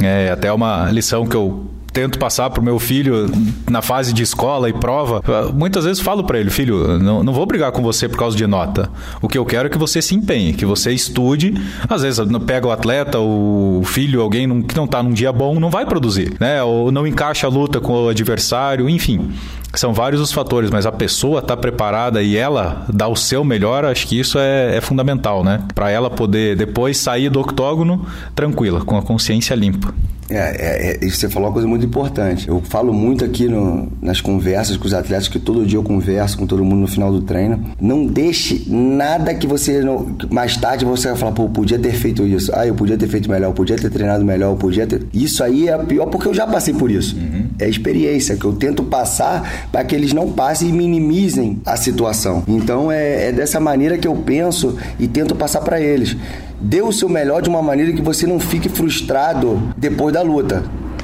É 0.03 0.31
até 0.31 0.53
uma 0.53 0.91
lição 0.91 1.27
que 1.27 1.37
eu 1.37 1.67
tento 1.93 2.19
passar 2.19 2.51
pro 2.51 2.63
meu 2.63 2.79
filho 2.79 3.31
na 3.69 3.83
fase 3.83 4.13
de 4.13 4.23
escola 4.23 4.69
e 4.69 4.73
prova, 4.73 5.23
muitas 5.53 5.85
vezes 5.85 6.03
falo 6.03 6.25
para 6.25 6.39
ele, 6.39 6.51
filho, 6.51 6.99
não, 6.99 7.23
não 7.23 7.33
vou 7.33 7.47
brigar 7.47 7.73
com 7.73 7.83
você 7.83 8.09
por 8.09 8.19
causa 8.19 8.37
de 8.37 8.47
nota. 8.47 8.91
O 9.21 9.29
que 9.29 9.39
eu 9.39 9.45
quero 9.45 9.67
é 9.67 9.71
que 9.71 9.79
você 9.79 10.01
se 10.01 10.15
empenhe, 10.15 10.53
que 10.53 10.65
você 10.65 10.93
estude. 10.93 11.55
Às 11.89 12.03
vezes 12.03 12.21
pega 12.47 12.67
o 12.67 12.71
atleta, 12.71 13.19
o 13.19 13.83
filho, 13.85 14.21
alguém 14.21 14.63
que 14.63 14.77
não 14.77 14.87
tá 14.87 15.03
num 15.03 15.13
dia 15.13 15.33
bom, 15.33 15.59
não 15.61 15.71
vai 15.71 15.85
produzir, 15.85 16.35
né? 16.41 16.63
Ou 16.63 16.91
não 16.91 17.07
encaixa 17.07 17.47
a 17.47 17.51
luta 17.51 17.81
com 17.81 17.93
o 18.05 18.09
adversário, 18.09 18.89
enfim. 18.89 19.31
São 19.75 19.93
vários 19.95 20.21
os 20.21 20.33
fatores, 20.33 20.71
mas 20.71 20.85
a 20.85 20.93
pessoa 20.93 21.41
tá 21.41 21.57
preparada 21.57 22.23
e 22.23 22.37
ela 22.37 22.85
dá 22.93 23.09
o 23.09 23.17
seu 23.17 23.43
melhor, 23.43 23.85
acho 23.85 24.07
que 24.07 24.19
isso 24.19 24.38
é, 24.38 24.76
é 24.76 24.81
fundamental, 24.81 25.43
né? 25.43 25.62
Para 25.75 25.91
ela 25.91 26.11
poder 26.11 26.57
depois 26.57 26.99
sair 26.99 27.31
do 27.31 27.41
octógono 27.41 28.07
tranquila, 28.35 28.85
com 28.85 28.97
a 28.97 29.02
consciência 29.02 29.55
limpa. 29.55 29.95
É, 30.33 30.97
é, 30.99 31.07
é, 31.07 31.11
você 31.11 31.29
falou 31.29 31.49
uma 31.49 31.52
coisa 31.52 31.69
muito 31.69 31.85
importante. 31.85 32.49
Eu 32.49 32.62
falo 32.62 32.93
muito 32.93 33.25
aqui 33.25 33.49
no, 33.49 33.93
nas 34.00 34.21
conversas 34.21 34.76
com 34.76 34.87
os 34.87 34.95
atletas, 34.95 35.29
que 35.29 35.38
todo 35.38 35.67
dia 35.67 35.79
eu 35.79 35.83
converso 35.83 36.38
com 36.38 36.47
todo 36.47 36.64
mundo 36.64 36.81
no 36.81 36.87
final 36.87 37.12
do 37.12 37.21
treino. 37.21 37.62
Não 37.81 38.07
deixe 38.07 38.64
nada 38.69 39.35
que 39.35 39.47
você. 39.47 39.83
Não, 39.83 40.17
mais 40.31 40.57
tarde 40.57 40.85
você 40.85 41.09
vai 41.09 41.17
falar, 41.17 41.33
pô, 41.33 41.45
eu 41.45 41.49
podia 41.50 41.79
ter 41.79 41.93
feito 41.93 42.26
isso. 42.26 42.50
Ah, 42.55 42.67
eu 42.67 42.75
podia 42.75 42.97
ter 42.97 43.09
feito 43.09 43.31
melhor, 43.31 43.49
eu 43.49 43.52
podia 43.52 43.76
ter 43.76 43.91
treinado 43.91 44.25
melhor, 44.25 44.52
eu 44.52 44.57
podia 44.57 44.87
ter. 44.87 45.07
Isso 45.12 45.45
aí 45.45 45.69
é 45.69 45.76
pior 45.79 46.07
porque 46.07 46.29
eu 46.29 46.35
já 46.35 46.47
passei 46.47 46.73
por 46.73 46.91
isso. 46.91 47.17
Uhum. 47.17 47.47
É 47.62 47.66
a 47.66 47.69
experiência 47.69 48.37
que 48.37 48.45
eu 48.45 48.52
tento 48.52 48.83
passar 48.83 49.69
para 49.71 49.85
que 49.85 49.95
eles 49.95 50.12
não 50.12 50.33
passem 50.33 50.69
e 50.69 50.73
minimizem 50.73 51.61
a 51.64 51.76
situação. 51.76 52.42
Então 52.49 52.90
é, 52.90 53.28
é 53.28 53.33
dessa 53.33 53.61
maneira 53.61 53.97
que 53.97 54.09
eu 54.09 54.16
penso 54.16 54.76
e 54.99 55.07
tento 55.07 55.35
passar 55.35 55.61
para 55.61 55.81
eles 55.81 56.16
dê 56.62 56.80
o 56.80 56.93
seu 56.93 57.08
melhor 57.08 57.43
de 57.43 57.49
uma 57.49 57.60
maneira 57.60 57.93
que 57.93 58.00
você 58.00 58.25
não 58.25 58.39
fique 58.39 58.69
frustrado 58.69 59.60
depois 59.76 60.15
da 60.15 60.23
luta 60.23 60.63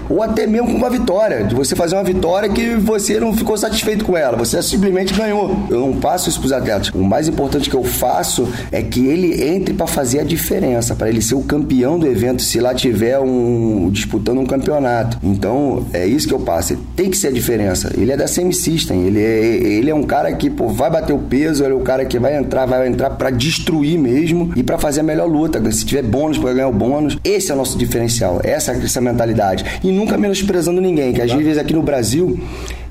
ou 0.09 0.23
até 0.23 0.47
mesmo 0.47 0.69
com 0.69 0.77
uma 0.77 0.91
vitória, 0.91 1.45
de 1.45 1.55
você 1.55 1.77
fazer 1.77 1.97
uma 1.97 2.05
vitória 2.05 2.49
que 2.49 2.75
você 2.77 3.21
não 3.21 3.35
ficou 3.35 3.57
satisfeito 3.57 4.05
com 4.05 4.17
ela, 4.17 4.37
você 4.37 4.63
simplesmente 4.63 5.15
ganhou. 5.15 5.67
Eu 5.71 5.81
não 5.81 5.95
passo 5.95 6.29
isso 6.29 6.39
para 6.39 6.47
os 6.47 6.53
atletas. 6.53 6.91
O 6.95 7.03
mais 7.03 7.29
importante 7.29 7.69
que 7.69 7.77
eu 7.77 7.85
faço 7.85 8.49
é 8.71 8.83
que 8.83 9.07
ele 9.07 9.43
entre 9.43 9.75
para 9.75 9.87
fazer 9.87 10.21
a 10.21 10.25
diferença, 10.25 10.95
para 10.95 11.09
ele 11.09 11.21
ser 11.21 11.35
o 11.35 11.43
campeão 11.43 11.99
do 11.99 12.07
evento, 12.07 12.43
se 12.43 12.61
lá 12.61 12.75
tiver 12.75 13.19
um 13.19 13.91
disputando 13.91 14.39
um 14.39 14.47
campeonato. 14.47 15.19
Então, 15.23 15.87
é 15.93 16.07
isso 16.07 16.27
que 16.27 16.35
eu 16.35 16.41
passo. 16.41 16.73
Ele 16.73 16.83
tem 16.97 17.11
que 17.11 17.17
ser 17.17 17.29
a 17.29 17.33
diferença. 17.33 17.93
Ele 17.97 18.13
é 18.13 18.17
da 18.17 18.27
Semi 18.27 18.55
System, 18.55 19.03
ele 19.03 19.23
é, 19.23 19.45
ele 19.45 19.91
é 19.91 19.95
um 19.95 20.03
cara 20.03 20.33
que 20.33 20.49
pô, 20.51 20.69
vai 20.69 20.91
bater 20.91 21.13
o 21.13 21.19
peso, 21.19 21.65
ele 21.65 21.73
é 21.73 21.77
o 21.77 21.81
cara 21.81 22.05
que 22.05 22.19
vai 22.19 22.37
entrar, 22.37 22.67
vai 22.67 22.87
entrar 22.89 23.11
para 23.11 23.31
destruir 23.31 23.99
mesmo 23.99 24.53
e 24.57 24.63
para 24.63 24.79
fazer 24.79 25.01
a 25.01 25.05
melhor 25.05 25.29
luta. 25.29 25.59
Se 25.71 25.85
tiver 25.85 26.03
bônus 26.03 26.39
para 26.39 26.53
ganhar 26.53 26.69
o 26.69 26.73
bônus, 26.73 27.19
esse 27.25 27.51
é 27.51 27.55
o 27.55 27.57
nosso 27.57 27.77
diferencial, 27.77 28.41
essa, 28.43 28.73
essa 28.73 29.01
mentalidade. 29.01 29.65
E 29.83 29.91
nunca 29.99 30.17
menosprezando 30.17 30.81
ninguém, 30.81 31.13
que 31.13 31.21
às 31.21 31.33
vezes 31.33 31.59
aqui 31.59 31.75
no 31.75 31.83
Brasil 31.83 32.39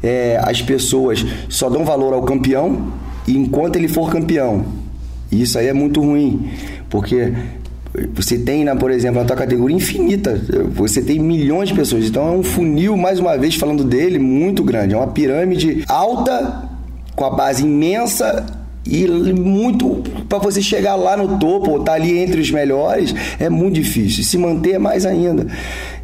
é, 0.03 0.39
as 0.43 0.61
pessoas 0.61 1.25
só 1.47 1.69
dão 1.69 1.85
valor 1.85 2.13
ao 2.13 2.23
campeão 2.23 2.91
enquanto 3.27 3.77
ele 3.77 3.87
for 3.87 4.11
campeão. 4.11 4.65
E 5.31 5.41
isso 5.41 5.57
aí 5.57 5.67
é 5.67 5.73
muito 5.73 6.01
ruim, 6.01 6.49
porque 6.89 7.33
você 8.13 8.37
tem, 8.37 8.63
na, 8.63 8.75
por 8.75 8.91
exemplo, 8.91 9.19
na 9.19 9.25
tua 9.25 9.35
categoria 9.35 9.75
infinita, 9.75 10.39
você 10.73 11.01
tem 11.01 11.19
milhões 11.19 11.69
de 11.69 11.75
pessoas. 11.75 12.05
Então 12.05 12.27
é 12.27 12.31
um 12.31 12.43
funil, 12.43 12.95
mais 12.95 13.19
uma 13.19 13.37
vez 13.37 13.55
falando 13.55 13.83
dele, 13.83 14.19
muito 14.19 14.63
grande. 14.63 14.93
É 14.93 14.97
uma 14.97 15.07
pirâmide 15.07 15.83
alta, 15.87 16.69
com 17.15 17.25
a 17.25 17.31
base 17.31 17.63
imensa 17.63 18.45
e 18.85 19.05
muito 19.33 20.03
para 20.29 20.37
você 20.37 20.61
chegar 20.61 20.95
lá 20.95 21.17
no 21.17 21.37
topo 21.37 21.71
ou 21.71 21.79
estar 21.79 21.91
tá 21.91 21.97
ali 21.97 22.17
entre 22.19 22.39
os 22.39 22.51
melhores 22.51 23.13
é 23.39 23.49
muito 23.49 23.75
difícil. 23.75 24.23
Se 24.23 24.37
manter 24.37 24.73
é 24.73 24.79
mais 24.79 25.05
ainda. 25.05 25.47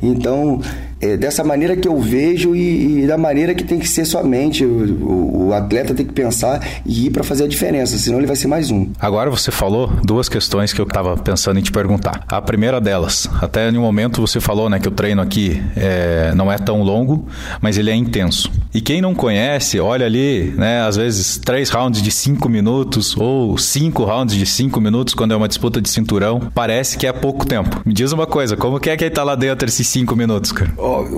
Então, 0.01 0.59
é 1.03 1.17
dessa 1.17 1.43
maneira 1.43 1.75
que 1.75 1.87
eu 1.87 1.99
vejo 1.99 2.55
e, 2.55 3.03
e, 3.03 3.07
da 3.07 3.17
maneira 3.17 3.53
que 3.53 3.63
tem 3.63 3.79
que 3.79 3.87
ser 3.87 4.05
somente. 4.05 4.65
O, 4.65 5.47
o 5.47 5.53
atleta 5.53 5.93
tem 5.93 6.05
que 6.05 6.13
pensar 6.13 6.65
e 6.85 7.07
ir 7.07 7.09
para 7.11 7.23
fazer 7.23 7.43
a 7.43 7.47
diferença, 7.47 7.97
senão 7.97 8.17
ele 8.17 8.27
vai 8.27 8.35
ser 8.35 8.47
mais 8.47 8.71
um. 8.71 8.89
Agora 8.99 9.29
você 9.29 9.51
falou 9.51 9.91
duas 10.03 10.29
questões 10.29 10.71
que 10.71 10.79
eu 10.79 10.85
estava 10.85 11.17
pensando 11.17 11.59
em 11.59 11.61
te 11.61 11.71
perguntar. 11.71 12.23
A 12.27 12.41
primeira 12.41 12.79
delas, 12.79 13.29
até 13.41 13.69
em 13.69 13.77
um 13.77 13.81
momento 13.81 14.21
você 14.21 14.39
falou 14.39 14.69
né, 14.69 14.79
que 14.79 14.87
o 14.87 14.91
treino 14.91 15.21
aqui 15.21 15.61
é, 15.75 16.33
não 16.35 16.51
é 16.51 16.57
tão 16.57 16.81
longo, 16.81 17.27
mas 17.61 17.77
ele 17.77 17.89
é 17.89 17.95
intenso. 17.95 18.49
E 18.73 18.81
quem 18.81 19.01
não 19.01 19.13
conhece, 19.13 19.79
olha 19.79 20.05
ali, 20.05 20.53
né, 20.57 20.81
às 20.81 20.95
vezes 20.95 21.37
três 21.37 21.69
rounds 21.69 22.01
de 22.01 22.11
cinco 22.11 22.49
minutos 22.49 23.15
ou 23.17 23.57
cinco 23.57 24.03
rounds 24.03 24.35
de 24.35 24.45
cinco 24.45 24.79
minutos 24.79 25.13
quando 25.13 25.33
é 25.33 25.35
uma 25.35 25.47
disputa 25.47 25.81
de 25.81 25.89
cinturão, 25.89 26.39
parece 26.53 26.97
que 26.97 27.05
é 27.05 27.11
pouco 27.11 27.45
tempo. 27.45 27.81
Me 27.85 27.93
diz 27.93 28.11
uma 28.11 28.25
coisa, 28.25 28.55
como 28.55 28.79
que 28.79 28.89
é 28.89 28.97
que 28.97 29.03
ele 29.03 29.13
tá 29.13 29.23
lá 29.23 29.35
dentro 29.35 29.67
esses 29.67 29.85
cinco 29.87 30.15
minutos, 30.15 30.51
cara? 30.51 30.71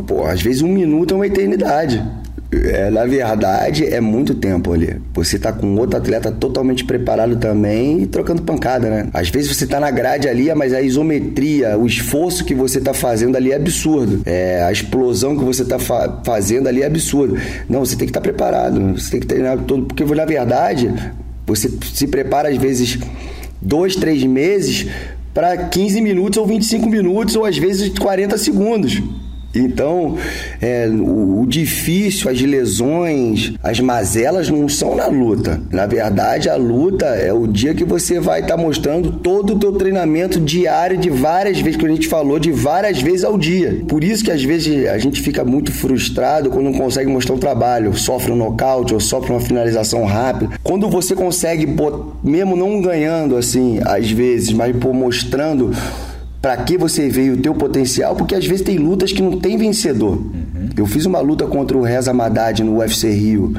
Pô, 0.08 0.26
às 0.26 0.42
vezes 0.42 0.62
um 0.62 0.68
minuto 0.68 1.14
é 1.14 1.18
uma 1.18 1.28
eternidade. 1.28 2.04
É, 2.52 2.90
na 2.90 3.06
verdade, 3.06 3.86
é 3.86 4.00
muito 4.00 4.36
tempo 4.36 4.72
ali. 4.72 5.02
Você 5.14 5.38
tá 5.38 5.52
com 5.52 5.76
outro 5.76 5.98
atleta 5.98 6.32
totalmente 6.32 6.86
preparado 6.86 7.36
também 7.38 8.04
e 8.04 8.06
trocando 8.06 8.44
pancada, 8.44 8.90
né? 8.90 9.10
Às 9.14 9.30
vezes 9.30 9.56
você 9.56 9.66
tá 9.66 9.80
na 9.80 9.92
grade 9.92 10.30
ali, 10.30 10.54
mas 10.54 10.74
a 10.74 10.82
isometria, 10.82 11.78
o 11.78 11.86
esforço 11.86 12.46
que 12.46 12.54
você 12.54 12.80
tá 12.80 12.94
fazendo 12.94 13.36
ali 13.36 13.52
é 13.52 13.56
absurdo. 13.56 14.22
É, 14.26 14.64
a 14.64 14.72
explosão 14.72 15.38
que 15.38 15.44
você 15.44 15.66
tá 15.66 15.80
fa 15.80 16.22
fazendo 16.24 16.68
ali 16.68 16.82
é 16.82 16.86
absurdo. 16.86 17.38
Não, 17.68 17.84
você 17.84 17.96
tem 17.96 18.06
que 18.06 18.12
estar 18.12 18.22
tá 18.22 18.24
preparado. 18.24 18.94
Você 18.94 19.12
tem 19.12 19.20
que 19.20 19.28
treinar 19.28 19.58
todo. 19.64 19.86
Porque, 19.86 20.06
na 20.06 20.26
verdade, 20.26 20.94
você 21.46 21.70
se 21.94 22.08
prepara 22.08 22.50
às 22.50 22.58
vezes 22.58 23.00
dois, 23.62 23.96
três 23.96 24.24
meses 24.24 24.88
para 25.34 25.58
15 25.58 26.00
minutos 26.00 26.38
ou 26.38 26.48
25 26.48 26.88
minutos, 26.88 27.36
ou 27.36 27.44
às 27.44 27.58
vezes 27.58 27.90
40 28.00 28.38
segundos. 28.38 29.02
Então, 29.56 30.18
é, 30.62 30.88
o, 30.88 31.42
o, 31.42 31.46
difícil, 31.48 32.30
as 32.30 32.42
lesões, 32.42 33.54
as 33.64 33.80
mazelas 33.80 34.50
não 34.50 34.68
são 34.68 34.96
na 34.96 35.08
luta. 35.08 35.62
Na 35.72 35.86
verdade, 35.86 36.50
a 36.50 36.56
luta 36.56 37.06
é 37.06 37.32
o 37.32 37.48
dia 37.48 37.74
que 37.74 37.86
você 37.86 38.20
vai 38.20 38.42
estar 38.42 38.56
tá 38.56 38.62
mostrando 38.62 39.14
todo 39.14 39.54
o 39.54 39.60
teu 39.60 39.74
treinamento 39.74 40.40
diário 40.40 40.98
de 40.98 41.10
várias 41.10 41.60
vezes, 41.60 41.78
que 41.78 41.86
a 41.86 41.90
gente 41.90 42.08
falou, 42.08 42.40
de 42.40 42.52
várias 42.52 43.02
vezes 43.02 43.24
ao 43.24 43.38
dia. 43.38 43.82
Por 43.88 44.04
isso 44.04 44.24
que 44.24 44.32
às 44.32 44.44
vezes 44.44 44.88
a 44.88 44.98
gente 44.98 45.22
fica 45.22 45.44
muito 45.44 45.72
frustrado 45.72 46.50
quando 46.50 46.66
não 46.66 46.74
consegue 46.74 47.10
mostrar 47.10 47.36
o 47.36 47.40
trabalho, 47.40 47.96
sofre 47.96 48.32
um 48.32 48.36
nocaute 48.36 48.94
ou 48.94 49.00
sofre 49.00 49.32
uma 49.32 49.40
finalização 49.40 50.06
rápida. 50.06 50.60
Quando 50.64 50.90
você 50.90 51.16
consegue, 51.16 51.68
mesmo 52.24 52.56
não 52.56 52.82
ganhando 52.82 53.38
assim, 53.38 53.80
às 53.86 54.10
vezes, 54.10 54.52
mas 54.52 54.76
pô, 54.76 54.94
mostrando 54.94 55.72
para 56.46 56.58
que 56.58 56.78
você 56.78 57.10
veio 57.10 57.34
o 57.34 57.38
teu 57.38 57.56
potencial, 57.56 58.16
porque 58.16 58.36
às 58.36 58.46
vezes 58.46 58.64
tem 58.64 58.78
lutas 58.78 59.12
que 59.12 59.20
não 59.20 59.40
tem 59.40 59.58
vencedor. 59.58 60.12
Uhum. 60.12 60.70
Eu 60.78 60.86
fiz 60.86 61.04
uma 61.08 61.20
luta 61.20 61.48
contra 61.48 61.76
o 61.76 61.82
Reza 61.82 62.12
Haddad 62.12 62.64
no 62.64 62.78
UFC 62.78 63.10
Rio. 63.10 63.52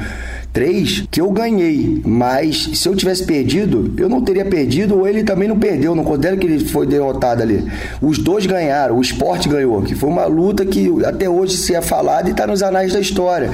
três 0.53 1.05
que 1.11 1.21
eu 1.21 1.29
ganhei. 1.33 2.01
Mas 2.07 2.71
se 2.75 2.89
eu 2.89 2.95
tivesse 2.95 3.25
perdido, 3.25 3.93
eu 3.99 4.09
não 4.09 4.21
teria 4.23 4.45
perdido 4.45 4.99
ou 4.99 5.09
ele 5.09 5.25
também 5.25 5.49
não 5.49 5.59
perdeu. 5.59 5.97
Não 5.97 6.05
considero 6.05 6.39
que 6.39 6.47
ele 6.47 6.65
foi 6.65 6.87
derrotado 6.87 7.43
ali. 7.43 7.67
Os 8.01 8.19
dois 8.19 8.47
ganharam, 8.47 8.97
o 8.97 9.03
esporte 9.03 9.49
ganhou, 9.49 9.83
que 9.83 9.97
foi 9.97 10.09
uma 10.09 10.27
luta 10.27 10.65
que 10.65 10.89
até 11.05 11.29
hoje 11.29 11.57
se 11.57 11.75
é 11.75 11.83
falada 11.83 12.29
e 12.29 12.31
está 12.31 12.47
nos 12.47 12.63
anais 12.63 12.93
da 12.93 13.01
história. 13.01 13.51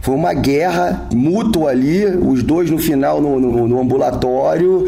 Foi 0.00 0.14
uma 0.14 0.32
guerra 0.32 1.08
mútua 1.12 1.72
ali, 1.72 2.06
os 2.06 2.40
dois 2.40 2.70
no 2.70 2.78
final 2.78 3.20
no, 3.20 3.40
no, 3.40 3.66
no 3.66 3.80
ambulatório 3.80 4.86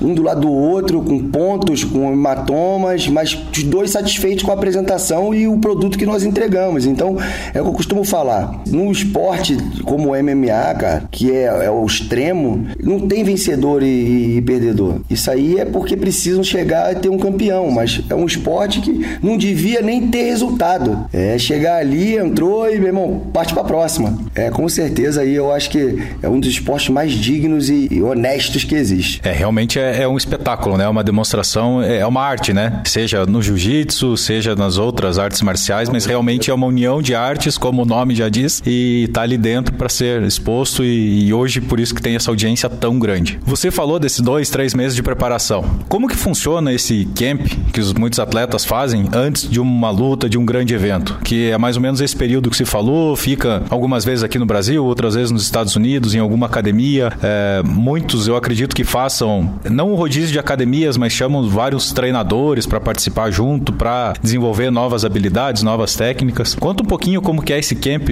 um 0.00 0.14
do 0.14 0.22
lado 0.22 0.42
do 0.42 0.52
outro, 0.52 1.00
com 1.02 1.18
pontos, 1.18 1.84
com 1.84 2.12
hematomas, 2.12 3.08
mas 3.08 3.36
os 3.52 3.62
dois 3.64 3.90
satisfeitos 3.90 4.44
com 4.44 4.50
a 4.50 4.54
apresentação 4.54 5.34
e 5.34 5.46
o 5.46 5.58
produto 5.58 5.98
que 5.98 6.06
nós 6.06 6.24
entregamos. 6.24 6.86
Então, 6.86 7.16
é 7.52 7.60
o 7.60 7.64
que 7.64 7.70
eu 7.70 7.74
costumo 7.74 8.04
falar. 8.04 8.62
Num 8.66 8.90
esporte 8.90 9.56
como 9.84 10.12
o 10.12 10.22
MMA, 10.22 10.74
cara, 10.78 11.04
que 11.10 11.32
é, 11.32 11.44
é 11.44 11.70
o 11.70 11.84
extremo, 11.84 12.66
não 12.82 13.00
tem 13.00 13.24
vencedor 13.24 13.82
e, 13.82 14.36
e, 14.36 14.42
perdedor. 14.42 15.00
Isso 15.10 15.30
aí 15.30 15.58
é 15.58 15.64
porque 15.64 15.96
precisam 15.96 16.42
chegar 16.42 16.90
a 16.90 16.94
ter 16.94 17.08
um 17.08 17.18
campeão, 17.18 17.70
mas 17.70 18.00
é 18.08 18.14
um 18.14 18.26
esporte 18.26 18.80
que 18.80 19.06
não 19.22 19.36
devia 19.36 19.80
nem 19.80 20.08
ter 20.08 20.22
resultado. 20.22 21.06
É 21.12 21.38
chegar 21.38 21.76
ali, 21.76 22.16
entrou 22.16 22.68
e, 22.70 22.78
meu 22.78 22.88
irmão, 22.88 23.22
parte 23.32 23.52
pra 23.52 23.64
próxima. 23.64 24.18
É, 24.34 24.50
com 24.50 24.68
certeza 24.68 25.22
aí 25.22 25.34
eu 25.34 25.52
acho 25.52 25.70
que 25.70 25.98
é 26.22 26.28
um 26.28 26.38
dos 26.38 26.50
esportes 26.50 26.88
mais 26.88 27.12
dignos 27.12 27.70
e, 27.70 27.88
e 27.90 28.02
honestos 28.02 28.64
que 28.64 28.74
existe. 28.74 29.20
É, 29.24 29.32
realmente 29.32 29.78
é 29.78 29.87
é, 29.96 30.08
um 30.08 30.16
espetáculo, 30.16 30.76
né? 30.76 30.88
Uma 30.88 31.04
demonstração, 31.04 31.82
é, 31.82 31.98
é 31.98 32.06
uma 32.06 32.22
arte, 32.22 32.52
né? 32.52 32.82
Seja 32.84 33.24
no 33.26 33.42
jiu-jitsu, 33.42 34.16
seja 34.16 34.54
nas 34.54 34.78
outras 34.78 35.18
artes 35.18 35.42
marciais, 35.42 35.88
mas 35.88 36.04
realmente 36.04 36.50
é 36.50 36.54
uma 36.54 36.66
união 36.66 37.00
de 37.02 37.14
artes, 37.14 37.56
como 37.58 37.82
o 37.82 37.84
nome 37.84 38.14
já 38.14 38.28
diz, 38.28 38.62
e 38.66 39.08
tá 39.12 39.22
ali 39.22 39.36
dentro 39.36 39.74
para 39.74 39.88
ser 39.88 40.22
exposto 40.22 40.84
e, 40.84 41.26
e, 41.26 41.32
hoje 41.32 41.60
por 41.60 41.80
isso 41.80 41.94
que 41.94 42.02
tem 42.02 42.16
essa 42.16 42.30
audiência 42.30 42.68
tão 42.68 42.98
grande. 42.98 43.38
Você 43.44 43.70
falou 43.70 43.98
desses 43.98 44.20
dois, 44.20 44.50
três 44.50 44.74
meses 44.74 44.94
de 44.94 45.02
preparação. 45.02 45.64
Como 45.88 46.08
que 46.08 46.16
funciona 46.16 46.72
esse 46.72 47.06
camp 47.14 47.46
que 47.72 47.80
os 47.80 47.92
muitos 47.92 48.18
atletas 48.18 48.64
fazem 48.64 49.08
antes 49.12 49.48
de 49.48 49.60
uma 49.60 49.90
luta, 49.90 50.28
de 50.28 50.38
um 50.38 50.44
grande 50.44 50.74
evento? 50.74 51.18
Que 51.24 51.50
é 51.50 51.58
mais 51.58 51.76
ou 51.76 51.82
menos 51.82 52.00
esse 52.00 52.16
período 52.16 52.50
que 52.50 52.56
se 52.56 52.64
falou, 52.64 53.16
fica 53.16 53.62
algumas 53.70 54.04
vezes 54.04 54.24
aqui 54.24 54.38
no 54.38 54.46
Brasil, 54.46 54.84
outras 54.84 55.14
vezes 55.14 55.30
nos 55.30 55.42
Estados 55.42 55.76
Unidos, 55.76 56.14
em 56.14 56.18
alguma 56.18 56.46
academia. 56.46 57.12
É, 57.22 57.62
muitos 57.64 58.28
eu 58.28 58.36
acredito 58.36 58.74
que 58.74 58.84
façam 58.84 59.58
não 59.78 59.92
um 59.92 59.94
rodízio 59.94 60.32
de 60.32 60.40
academias, 60.40 60.96
mas 60.96 61.12
chamam 61.12 61.48
vários 61.48 61.92
treinadores 61.92 62.66
para 62.66 62.80
participar 62.80 63.30
junto, 63.30 63.72
para 63.72 64.12
desenvolver 64.20 64.72
novas 64.72 65.04
habilidades, 65.04 65.62
novas 65.62 65.94
técnicas. 65.94 66.52
Conta 66.52 66.82
um 66.82 66.86
pouquinho 66.86 67.22
como 67.22 67.40
que 67.40 67.52
é 67.52 67.60
esse 67.60 67.76
camp 67.76 68.08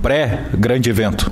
pré-grande 0.00 0.88
evento. 0.88 1.28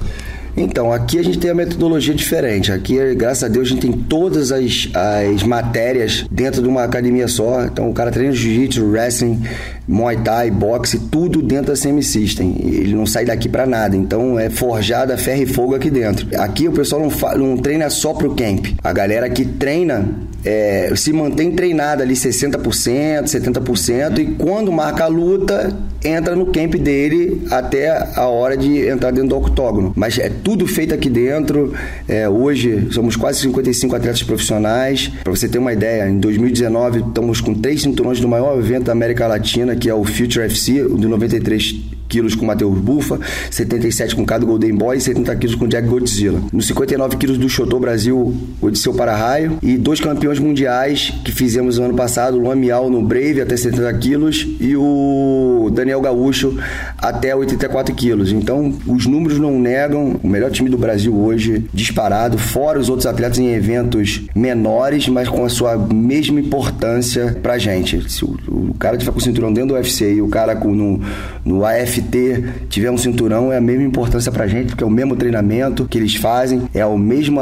Então, 0.56 0.90
aqui 0.90 1.18
a 1.18 1.22
gente 1.22 1.38
tem 1.38 1.50
a 1.50 1.54
metodologia 1.54 2.14
diferente. 2.14 2.72
Aqui, 2.72 3.14
graças 3.14 3.44
a 3.44 3.48
Deus, 3.48 3.66
a 3.66 3.70
gente 3.70 3.82
tem 3.82 3.92
todas 3.92 4.50
as, 4.50 4.88
as 4.94 5.42
matérias 5.42 6.24
dentro 6.30 6.62
de 6.62 6.68
uma 6.68 6.82
academia 6.82 7.28
só. 7.28 7.64
Então, 7.64 7.90
o 7.90 7.92
cara 7.92 8.10
treina 8.10 8.32
jiu-jitsu, 8.32 8.84
wrestling, 8.86 9.42
muay 9.86 10.16
thai, 10.16 10.50
boxe, 10.50 10.98
tudo 11.10 11.42
dentro 11.42 11.74
da 11.74 11.80
CM 11.80 12.02
System. 12.02 12.56
Ele 12.58 12.94
não 12.94 13.04
sai 13.04 13.26
daqui 13.26 13.48
para 13.50 13.66
nada. 13.66 13.96
Então, 13.96 14.38
é 14.38 14.48
forjada 14.48 15.18
ferro 15.18 15.42
e 15.42 15.46
fogo 15.46 15.74
aqui 15.74 15.90
dentro. 15.90 16.26
Aqui 16.40 16.66
o 16.66 16.72
pessoal 16.72 17.02
não, 17.02 17.36
não 17.36 17.58
treina 17.58 17.90
só 17.90 18.14
pro 18.14 18.34
camp. 18.34 18.66
A 18.82 18.92
galera 18.94 19.28
que 19.28 19.44
treina 19.44 20.08
é, 20.46 20.92
se 20.94 21.12
mantém 21.12 21.50
treinada 21.50 22.04
ali 22.04 22.14
60%, 22.14 23.24
70%, 23.24 24.18
e 24.18 24.26
quando 24.36 24.70
marca 24.70 25.04
a 25.04 25.08
luta, 25.08 25.76
entra 26.04 26.36
no 26.36 26.46
camp 26.46 26.76
dele 26.76 27.42
até 27.50 27.90
a 28.14 28.26
hora 28.26 28.56
de 28.56 28.86
entrar 28.86 29.10
dentro 29.10 29.30
do 29.30 29.36
octógono. 29.36 29.92
Mas 29.96 30.18
é 30.18 30.30
tudo 30.30 30.64
feito 30.66 30.94
aqui 30.94 31.10
dentro. 31.10 31.74
É, 32.06 32.28
hoje 32.28 32.86
somos 32.92 33.16
quase 33.16 33.40
55 33.40 33.96
atletas 33.96 34.22
profissionais. 34.22 35.10
Para 35.24 35.34
você 35.34 35.48
ter 35.48 35.58
uma 35.58 35.72
ideia, 35.72 36.08
em 36.08 36.20
2019 36.20 37.00
estamos 37.00 37.40
com 37.40 37.52
três 37.52 37.82
cinturões 37.82 38.20
do 38.20 38.28
maior 38.28 38.56
evento 38.56 38.84
da 38.84 38.92
América 38.92 39.26
Latina, 39.26 39.74
que 39.74 39.90
é 39.90 39.94
o 39.94 40.04
Future 40.04 40.44
FC, 40.44 40.86
de 40.88 41.08
93 41.08 41.95
quilos 42.08 42.34
com 42.34 42.46
Matheus 42.46 42.78
Bufa, 42.78 43.18
77 43.50 44.14
com 44.14 44.24
Cado 44.24 44.46
Golden 44.46 44.74
Boy 44.74 44.96
e 44.96 45.00
70 45.00 45.36
quilos 45.36 45.56
com 45.56 45.66
Jack 45.66 45.86
Godzilla. 45.86 46.40
Nos 46.52 46.66
59 46.66 47.16
quilos 47.16 47.38
do 47.38 47.48
Chotô 47.48 47.78
Brasil, 47.78 48.34
Odisseu 48.60 48.94
Para-Raio 48.94 49.58
e 49.62 49.76
dois 49.76 50.00
campeões 50.00 50.38
mundiais 50.38 51.12
que 51.24 51.32
fizemos 51.32 51.78
no 51.78 51.84
ano 51.86 51.94
passado, 51.94 52.36
o 52.36 52.40
Luan 52.40 52.56
Miau 52.56 52.90
no 52.90 53.02
Brave 53.02 53.40
até 53.40 53.56
70 53.56 53.92
quilos 53.98 54.46
e 54.60 54.76
o 54.76 55.70
Daniel 55.72 56.00
Gaúcho 56.00 56.58
até 56.98 57.34
84 57.34 57.94
quilos. 57.94 58.32
Então, 58.32 58.74
os 58.86 59.06
números 59.06 59.38
não 59.38 59.58
negam, 59.58 60.18
o 60.22 60.28
melhor 60.28 60.50
time 60.50 60.68
do 60.68 60.78
Brasil 60.78 61.14
hoje, 61.14 61.64
disparado, 61.72 62.38
fora 62.38 62.78
os 62.78 62.88
outros 62.88 63.06
atletas 63.06 63.38
em 63.38 63.48
eventos 63.52 64.22
menores, 64.34 65.08
mas 65.08 65.28
com 65.28 65.44
a 65.44 65.48
sua 65.48 65.76
mesma 65.76 66.40
importância 66.40 67.36
pra 67.42 67.58
gente. 67.58 68.10
Se 68.10 68.24
o, 68.24 68.36
o 68.48 68.74
cara 68.78 68.96
tiver 68.96 69.12
com 69.12 69.18
o 69.18 69.22
cinturão 69.22 69.52
dentro 69.52 69.70
do 69.70 69.74
UFC 69.74 70.14
e 70.14 70.22
o 70.22 70.28
cara 70.28 70.56
com, 70.56 70.74
no, 70.74 71.00
no 71.44 71.64
AF 71.64 71.95
CFT 71.96 72.44
tiver 72.68 72.90
um 72.90 72.98
cinturão 72.98 73.52
é 73.52 73.56
a 73.56 73.60
mesma 73.60 73.84
importância 73.84 74.30
pra 74.30 74.46
gente, 74.46 74.68
porque 74.68 74.84
é 74.84 74.86
o 74.86 74.90
mesmo 74.90 75.16
treinamento 75.16 75.86
que 75.88 75.98
eles 75.98 76.14
fazem, 76.14 76.62
é 76.74 76.84
o 76.84 76.98
mesmo 76.98 77.40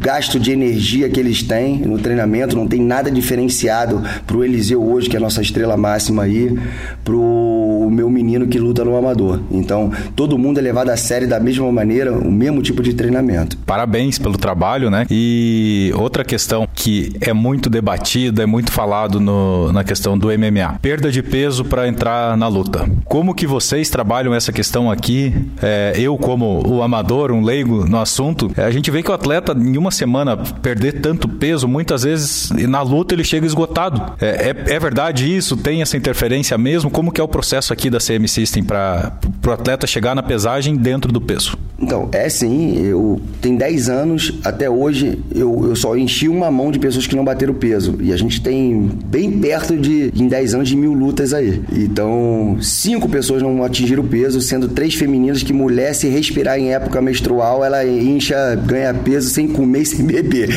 gasto 0.00 0.38
de 0.38 0.52
energia 0.52 1.08
que 1.08 1.20
eles 1.20 1.42
têm 1.42 1.78
no 1.78 1.98
treinamento, 1.98 2.56
não 2.56 2.66
tem 2.66 2.80
nada 2.80 3.10
diferenciado 3.10 4.02
pro 4.26 4.44
Eliseu 4.44 4.82
hoje, 4.82 5.08
que 5.08 5.16
é 5.16 5.18
a 5.18 5.22
nossa 5.22 5.40
estrela 5.40 5.76
máxima 5.76 6.24
aí, 6.24 6.56
pro 7.04 7.88
meu 7.90 8.10
menino 8.10 8.46
que 8.46 8.58
luta 8.58 8.84
no 8.84 8.96
amador. 8.96 9.40
Então, 9.50 9.92
todo 10.16 10.38
mundo 10.38 10.58
é 10.58 10.62
levado 10.62 10.90
a 10.90 10.96
sério 10.96 11.28
da 11.28 11.38
mesma 11.38 11.70
maneira, 11.70 12.12
o 12.12 12.30
mesmo 12.30 12.62
tipo 12.62 12.82
de 12.82 12.94
treinamento. 12.94 13.56
Parabéns 13.58 14.18
pelo 14.18 14.36
trabalho, 14.36 14.90
né? 14.90 15.06
E 15.10 15.92
outra 15.96 16.24
questão 16.24 16.66
que 16.72 17.12
é 17.20 17.32
muito 17.32 17.68
debatida, 17.70 18.42
é 18.42 18.46
muito 18.46 18.72
falado 18.72 19.20
no, 19.20 19.72
na 19.72 19.84
questão 19.84 20.16
do 20.18 20.28
MMA. 20.28 20.78
Perda 20.80 21.10
de 21.10 21.22
peso 21.22 21.64
para 21.64 21.86
entrar 21.86 22.36
na 22.36 22.48
luta. 22.48 22.88
Como 23.04 23.34
que 23.34 23.46
vocês 23.46 23.83
vocês 23.84 23.90
trabalham 23.90 24.34
essa 24.34 24.50
questão 24.50 24.90
aqui, 24.90 25.32
é, 25.62 25.92
eu 25.96 26.16
como 26.16 26.66
o 26.66 26.82
amador, 26.82 27.30
um 27.30 27.42
leigo 27.42 27.84
no 27.86 27.98
assunto, 27.98 28.50
é, 28.56 28.62
a 28.62 28.70
gente 28.70 28.90
vê 28.90 29.02
que 29.02 29.10
o 29.10 29.14
atleta 29.14 29.52
em 29.52 29.76
uma 29.76 29.90
semana 29.90 30.36
perder 30.36 31.00
tanto 31.00 31.28
peso, 31.28 31.68
muitas 31.68 32.02
vezes 32.02 32.50
na 32.50 32.80
luta 32.80 33.14
ele 33.14 33.24
chega 33.24 33.46
esgotado. 33.46 34.14
É, 34.20 34.50
é, 34.50 34.74
é 34.74 34.80
verdade 34.80 35.34
isso? 35.34 35.56
Tem 35.56 35.82
essa 35.82 35.96
interferência 35.96 36.56
mesmo? 36.56 36.90
Como 36.90 37.12
que 37.12 37.20
é 37.20 37.24
o 37.24 37.28
processo 37.28 37.72
aqui 37.72 37.90
da 37.90 37.98
CM 37.98 38.26
System 38.26 38.64
para 38.64 39.12
o 39.46 39.50
atleta 39.50 39.86
chegar 39.86 40.14
na 40.14 40.22
pesagem 40.22 40.76
dentro 40.76 41.12
do 41.12 41.20
peso? 41.20 41.58
Então, 41.78 42.08
é 42.12 42.28
sim. 42.28 42.78
Eu 42.78 43.20
tem 43.40 43.56
10 43.56 43.88
anos, 43.88 44.32
até 44.44 44.70
hoje, 44.70 45.18
eu, 45.34 45.68
eu 45.68 45.76
só 45.76 45.96
enchi 45.96 46.28
uma 46.28 46.50
mão 46.50 46.70
de 46.70 46.78
pessoas 46.78 47.06
que 47.06 47.14
não 47.14 47.24
bateram 47.24 47.52
peso. 47.52 47.96
E 48.00 48.12
a 48.12 48.16
gente 48.16 48.40
tem 48.40 48.88
bem 49.04 49.38
perto 49.38 49.76
de, 49.76 50.10
em 50.14 50.26
10 50.28 50.54
anos, 50.54 50.68
de 50.68 50.76
mil 50.76 50.92
lutas 50.92 51.34
aí. 51.34 51.62
Então, 51.72 52.56
cinco 52.60 53.08
pessoas 53.08 53.42
não 53.42 53.62
atingir 53.74 53.98
o 53.98 54.04
peso, 54.04 54.40
sendo 54.40 54.68
três 54.68 54.94
femininas 54.94 55.42
que 55.42 55.52
mulher 55.52 55.94
se 55.94 56.08
respirar 56.08 56.58
em 56.58 56.72
época 56.72 57.02
menstrual, 57.02 57.64
ela 57.64 57.84
incha, 57.84 58.54
ganha 58.54 58.94
peso 58.94 59.28
sem 59.28 59.48
comer 59.48 59.82
e 59.82 59.86
sem 59.86 60.06
beber. 60.06 60.48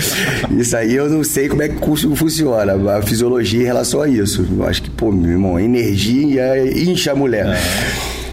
Isso 0.52 0.78
aí 0.78 0.96
eu 0.96 1.10
não 1.10 1.24
sei 1.24 1.50
como 1.50 1.64
é 1.64 1.70
que 1.70 2.16
funciona, 2.16 2.74
a 2.96 3.02
fisiologia 3.02 3.62
em 3.64 3.66
relação 3.66 4.02
a 4.02 4.08
isso. 4.08 4.48
Eu 4.50 4.68
acho 4.68 4.84
que, 4.84 4.90
pô, 4.92 5.12
meu 5.12 5.32
irmão, 5.32 5.60
energia 5.60 6.72
incha 6.72 7.12
a 7.12 7.16
mulher. 7.16 7.48
É. 7.48 7.58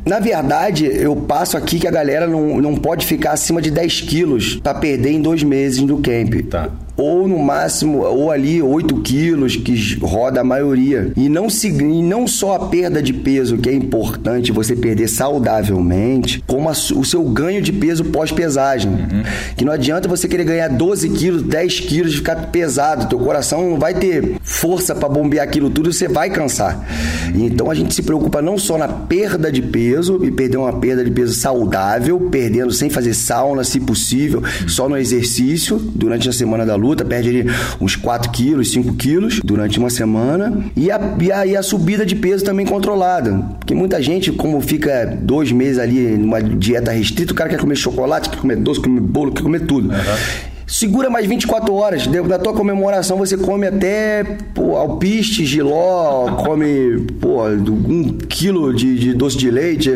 Na 0.06 0.20
verdade, 0.20 0.84
eu 0.84 1.16
passo 1.16 1.56
aqui 1.56 1.78
que 1.78 1.88
a 1.88 1.90
galera 1.90 2.26
não, 2.26 2.60
não 2.60 2.74
pode 2.74 3.06
ficar 3.06 3.32
acima 3.32 3.62
de 3.62 3.70
10 3.70 4.02
quilos 4.02 4.56
para 4.56 4.74
perder 4.74 5.12
em 5.12 5.22
dois 5.22 5.42
meses 5.42 5.80
do 5.80 5.96
camp. 5.96 6.34
Tá 6.50 6.70
ou 6.96 7.26
no 7.26 7.38
máximo, 7.38 8.02
ou 8.02 8.30
ali 8.30 8.62
8 8.62 8.96
quilos, 8.98 9.56
que 9.56 9.98
roda 10.00 10.40
a 10.40 10.44
maioria. 10.44 11.12
E 11.16 11.28
não, 11.28 11.50
se, 11.50 11.68
e 11.68 12.02
não 12.02 12.26
só 12.26 12.54
a 12.54 12.68
perda 12.68 13.02
de 13.02 13.12
peso, 13.12 13.58
que 13.58 13.68
é 13.68 13.74
importante 13.74 14.52
você 14.52 14.76
perder 14.76 15.08
saudavelmente, 15.08 16.42
como 16.46 16.68
a, 16.68 16.72
o 16.72 17.04
seu 17.04 17.22
ganho 17.24 17.60
de 17.60 17.72
peso 17.72 18.04
pós-pesagem. 18.04 18.90
Uhum. 18.90 19.22
Que 19.56 19.64
não 19.64 19.72
adianta 19.72 20.08
você 20.08 20.28
querer 20.28 20.44
ganhar 20.44 20.68
12 20.68 21.08
quilos, 21.10 21.42
10 21.42 21.80
quilos 21.80 22.12
e 22.12 22.16
ficar 22.16 22.36
pesado. 22.50 23.08
Teu 23.08 23.18
coração 23.18 23.70
não 23.70 23.78
vai 23.78 23.94
ter 23.94 24.36
força 24.42 24.94
para 24.94 25.08
bombear 25.08 25.44
aquilo 25.44 25.70
tudo, 25.70 25.92
você 25.92 26.06
vai 26.06 26.30
cansar. 26.30 26.86
Então 27.34 27.70
a 27.70 27.74
gente 27.74 27.94
se 27.94 28.02
preocupa 28.02 28.40
não 28.40 28.56
só 28.56 28.78
na 28.78 28.88
perda 28.88 29.50
de 29.50 29.62
peso, 29.62 30.24
e 30.24 30.30
perder 30.30 30.58
uma 30.58 30.72
perda 30.72 31.04
de 31.04 31.10
peso 31.10 31.34
saudável, 31.34 32.28
perdendo 32.30 32.72
sem 32.72 32.88
fazer 32.88 33.14
sauna, 33.14 33.64
se 33.64 33.80
possível, 33.80 34.42
só 34.66 34.88
no 34.88 34.96
exercício, 34.96 35.78
durante 35.94 36.28
a 36.28 36.32
semana 36.32 36.64
da 36.64 36.76
luta 36.76 36.83
luta, 36.84 37.04
perde 37.04 37.28
ali 37.28 37.46
uns 37.80 37.96
4 37.96 38.30
quilos, 38.30 38.70
5 38.72 38.94
quilos 38.94 39.40
durante 39.42 39.78
uma 39.78 39.90
semana. 39.90 40.64
E 40.76 40.90
a, 40.90 41.00
e 41.20 41.32
a, 41.32 41.46
e 41.46 41.56
a 41.56 41.62
subida 41.62 42.04
de 42.04 42.14
peso 42.14 42.44
também 42.44 42.66
controlada. 42.66 43.32
Porque 43.58 43.74
muita 43.74 44.02
gente, 44.02 44.30
como 44.32 44.60
fica 44.60 45.06
dois 45.20 45.50
meses 45.50 45.78
ali 45.78 46.16
numa 46.16 46.42
dieta 46.42 46.90
restrita, 46.90 47.32
o 47.32 47.36
cara 47.36 47.50
quer 47.50 47.58
comer 47.58 47.76
chocolate, 47.76 48.28
quer 48.28 48.38
comer 48.38 48.56
doce, 48.56 48.80
quer 48.80 48.88
comer 48.88 49.00
bolo, 49.00 49.32
quer 49.32 49.42
comer 49.42 49.60
tudo. 49.60 49.88
Uhum. 49.88 50.53
Segura 50.66 51.10
mais 51.10 51.26
24 51.26 51.74
horas. 51.74 52.06
Na 52.06 52.38
tua 52.38 52.52
comemoração 52.52 53.18
você 53.18 53.36
come 53.36 53.66
até 53.66 54.24
pô, 54.54 54.76
alpiste, 54.76 55.44
giló, 55.44 56.36
come 56.42 57.00
pô, 57.20 57.46
um 57.48 58.16
quilo 58.28 58.72
de, 58.72 58.98
de 58.98 59.14
doce 59.14 59.36
de 59.36 59.50
leite. 59.50 59.90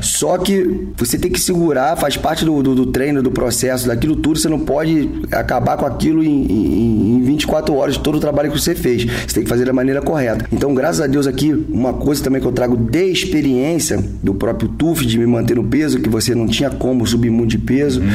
Só 0.00 0.38
que 0.38 0.88
você 0.96 1.18
tem 1.18 1.30
que 1.30 1.40
segurar, 1.40 1.96
faz 1.96 2.16
parte 2.16 2.44
do, 2.44 2.62
do, 2.62 2.74
do, 2.74 2.86
treino, 2.86 3.22
do 3.22 3.30
processo, 3.30 3.88
daquilo 3.88 4.16
tudo. 4.16 4.38
Você 4.38 4.48
não 4.48 4.60
pode 4.60 5.10
acabar 5.32 5.76
com 5.76 5.86
aquilo 5.86 6.22
em, 6.22 6.46
em, 6.46 7.16
em 7.16 7.20
24 7.44 7.74
horas, 7.74 7.96
todo 7.96 8.16
o 8.16 8.20
trabalho 8.20 8.50
que 8.50 8.58
você 8.58 8.74
fez. 8.74 9.04
Você 9.04 9.34
tem 9.34 9.42
que 9.44 9.48
fazer 9.48 9.64
da 9.64 9.72
maneira 9.72 10.00
correta. 10.00 10.46
Então, 10.52 10.74
graças 10.74 11.00
a 11.00 11.06
Deus 11.06 11.26
aqui, 11.26 11.52
uma 11.68 11.92
coisa 11.92 12.22
também 12.22 12.40
que 12.40 12.46
eu 12.46 12.52
trago 12.52 12.76
de 12.76 13.04
experiência 13.04 14.02
do 14.22 14.34
próprio 14.34 14.68
TUF, 14.68 15.06
de 15.06 15.18
me 15.18 15.26
manter 15.26 15.56
no 15.56 15.64
peso, 15.64 16.00
que 16.00 16.08
você 16.08 16.34
não 16.34 16.46
tinha 16.46 16.70
como 16.70 17.06
subir 17.06 17.30
muito 17.30 17.50
de 17.50 17.58
peso. 17.58 18.00
Uhum. 18.00 18.08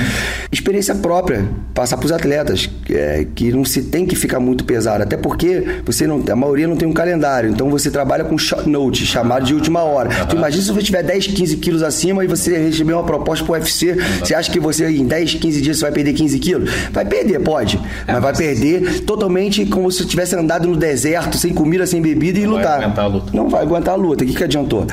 Experiência 0.51 0.95
própria 0.95 1.45
passar 1.73 1.97
para 1.97 2.05
os 2.05 2.11
atletas, 2.11 2.69
é, 2.89 3.25
que 3.35 3.51
não 3.51 3.63
se 3.63 3.83
tem 3.83 4.05
que 4.05 4.15
ficar 4.15 4.39
muito 4.39 4.63
pesado, 4.65 5.03
até 5.03 5.15
porque 5.15 5.63
você 5.85 6.05
não, 6.05 6.21
a 6.29 6.35
maioria 6.35 6.67
não 6.67 6.75
tem 6.75 6.87
um 6.87 6.93
calendário, 6.93 7.49
então 7.49 7.69
você 7.69 7.89
trabalha 7.89 8.23
com 8.23 8.37
short 8.37 8.67
note, 8.67 9.05
chamado 9.05 9.45
de 9.45 9.53
última 9.53 9.83
hora. 9.83 10.09
Uhum. 10.09 10.27
Tu 10.27 10.35
imagina 10.35 10.63
se 10.63 10.71
você 10.71 10.81
tiver 10.81 11.03
10, 11.03 11.27
15 11.27 11.57
quilos 11.57 11.83
acima 11.83 12.23
e 12.23 12.27
você 12.27 12.57
receber 12.57 12.93
uma 12.93 13.03
proposta 13.03 13.45
pro 13.45 13.53
UFC, 13.53 13.91
uhum. 13.91 13.97
você 14.19 14.35
acha 14.35 14.51
que 14.51 14.59
você 14.59 14.89
em 14.89 15.05
10, 15.05 15.35
15 15.35 15.61
dias 15.61 15.77
você 15.77 15.83
vai 15.83 15.91
perder 15.91 16.13
15 16.13 16.39
quilos? 16.39 16.69
Vai 16.91 17.05
perder, 17.05 17.39
pode, 17.39 17.79
é, 18.07 18.13
mas 18.13 18.21
vai 18.21 18.35
perder 18.35 19.03
totalmente 19.19 19.65
como 19.65 19.91
se 19.91 20.05
tivesse 20.05 20.33
andado 20.35 20.67
no 20.67 20.77
deserto, 20.77 21.37
sem 21.37 21.53
comida, 21.53 21.85
sem 21.85 22.01
bebida 22.01 22.39
e 22.39 22.45
não 22.45 22.55
lutar. 22.55 22.77
Vai 22.77 22.85
aguentar 22.85 23.05
a 23.05 23.07
luta. 23.07 23.31
Não 23.33 23.49
vai 23.49 23.61
aguentar 23.61 23.93
a 23.93 23.97
luta, 23.97 24.23
o 24.23 24.27
que, 24.27 24.33
que 24.33 24.43
adiantou? 24.43 24.87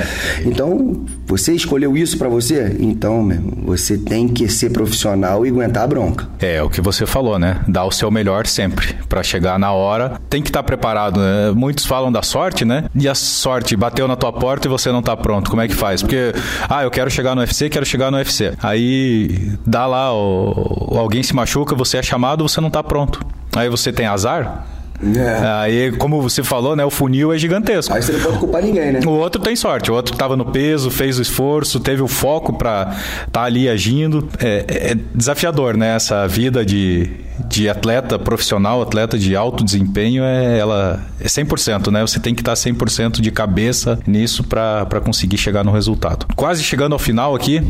Então, 0.44 1.04
você 1.26 1.52
escolheu 1.52 1.96
isso 1.96 2.18
para 2.18 2.28
você? 2.28 2.76
Então, 2.80 3.22
meu, 3.22 3.40
você 3.64 3.96
tem 3.96 4.26
que 4.26 4.48
ser 4.48 4.70
profissional 4.70 5.46
e 5.46 5.48
aguentar 5.48 5.84
a 5.84 5.86
bronca. 5.86 6.28
É, 6.40 6.60
o 6.60 6.68
que 6.68 6.80
você 6.80 7.06
falou, 7.06 7.38
né? 7.38 7.60
Dar 7.68 7.84
o 7.84 7.92
seu 7.92 8.10
melhor 8.10 8.46
sempre 8.46 8.94
para 9.08 9.22
chegar 9.22 9.58
na 9.58 9.72
hora. 9.72 10.20
Tem 10.28 10.42
que 10.42 10.48
estar 10.48 10.62
tá 10.62 10.64
preparado. 10.64 11.20
Né? 11.20 11.52
Muitos 11.54 11.86
falam 11.86 12.10
da 12.10 12.22
sorte, 12.22 12.64
né? 12.64 12.84
E 12.94 13.08
a 13.08 13.14
sorte 13.14 13.76
bateu 13.76 14.08
na 14.08 14.16
tua 14.16 14.32
porta 14.32 14.66
e 14.66 14.70
você 14.70 14.90
não 14.90 15.02
tá 15.02 15.16
pronto. 15.16 15.48
Como 15.48 15.62
é 15.62 15.68
que 15.68 15.74
faz? 15.74 16.02
Porque, 16.02 16.32
ah, 16.68 16.82
eu 16.82 16.90
quero 16.90 17.10
chegar 17.10 17.34
no 17.36 17.42
UFC, 17.42 17.70
quero 17.70 17.86
chegar 17.86 18.10
no 18.10 18.16
UFC. 18.16 18.52
Aí 18.60 19.52
dá 19.64 19.86
lá, 19.86 20.12
o, 20.12 20.96
alguém 20.98 21.22
se 21.22 21.34
machuca, 21.34 21.76
você 21.76 21.98
é 21.98 22.02
chamado, 22.02 22.46
você 22.46 22.60
não 22.60 22.70
tá 22.70 22.82
pronto. 22.82 23.20
Aí 23.56 23.68
você 23.68 23.92
tem 23.92 24.06
azar, 24.06 24.66
é. 25.02 25.46
Aí, 25.46 25.92
como 25.92 26.22
você 26.22 26.42
falou, 26.42 26.74
né, 26.74 26.84
o 26.84 26.90
funil 26.90 27.32
é 27.32 27.38
gigantesco. 27.38 27.92
Aí 27.92 28.02
você 28.02 28.12
não 28.12 28.20
pode 28.20 28.38
culpar 28.38 28.62
ninguém, 28.62 28.92
né? 28.92 29.00
O 29.04 29.10
outro 29.10 29.40
tem 29.42 29.54
sorte, 29.54 29.90
o 29.90 29.94
outro 29.94 30.14
estava 30.14 30.36
no 30.36 30.46
peso, 30.46 30.90
fez 30.90 31.18
o 31.18 31.22
esforço, 31.22 31.78
teve 31.80 32.02
o 32.02 32.08
foco 32.08 32.52
para 32.54 32.96
estar 33.20 33.26
tá 33.30 33.42
ali 33.42 33.68
agindo. 33.68 34.28
É, 34.38 34.64
é, 34.68 34.96
desafiador, 35.14 35.76
né, 35.76 35.94
essa 35.96 36.26
vida 36.26 36.64
de, 36.64 37.10
de 37.48 37.68
atleta 37.68 38.18
profissional, 38.18 38.82
atleta 38.82 39.18
de 39.18 39.36
alto 39.36 39.64
desempenho, 39.64 40.22
é, 40.24 40.58
ela 40.58 41.00
é 41.20 41.26
100%, 41.26 41.90
né? 41.90 42.00
Você 42.02 42.20
tem 42.20 42.34
que 42.34 42.40
estar 42.40 42.54
100% 42.54 43.20
de 43.20 43.30
cabeça 43.30 43.98
nisso 44.06 44.44
para 44.44 45.00
conseguir 45.04 45.38
chegar 45.38 45.64
no 45.64 45.72
resultado. 45.72 46.26
Quase 46.34 46.62
chegando 46.62 46.92
ao 46.92 46.98
final 46.98 47.34
aqui, 47.34 47.62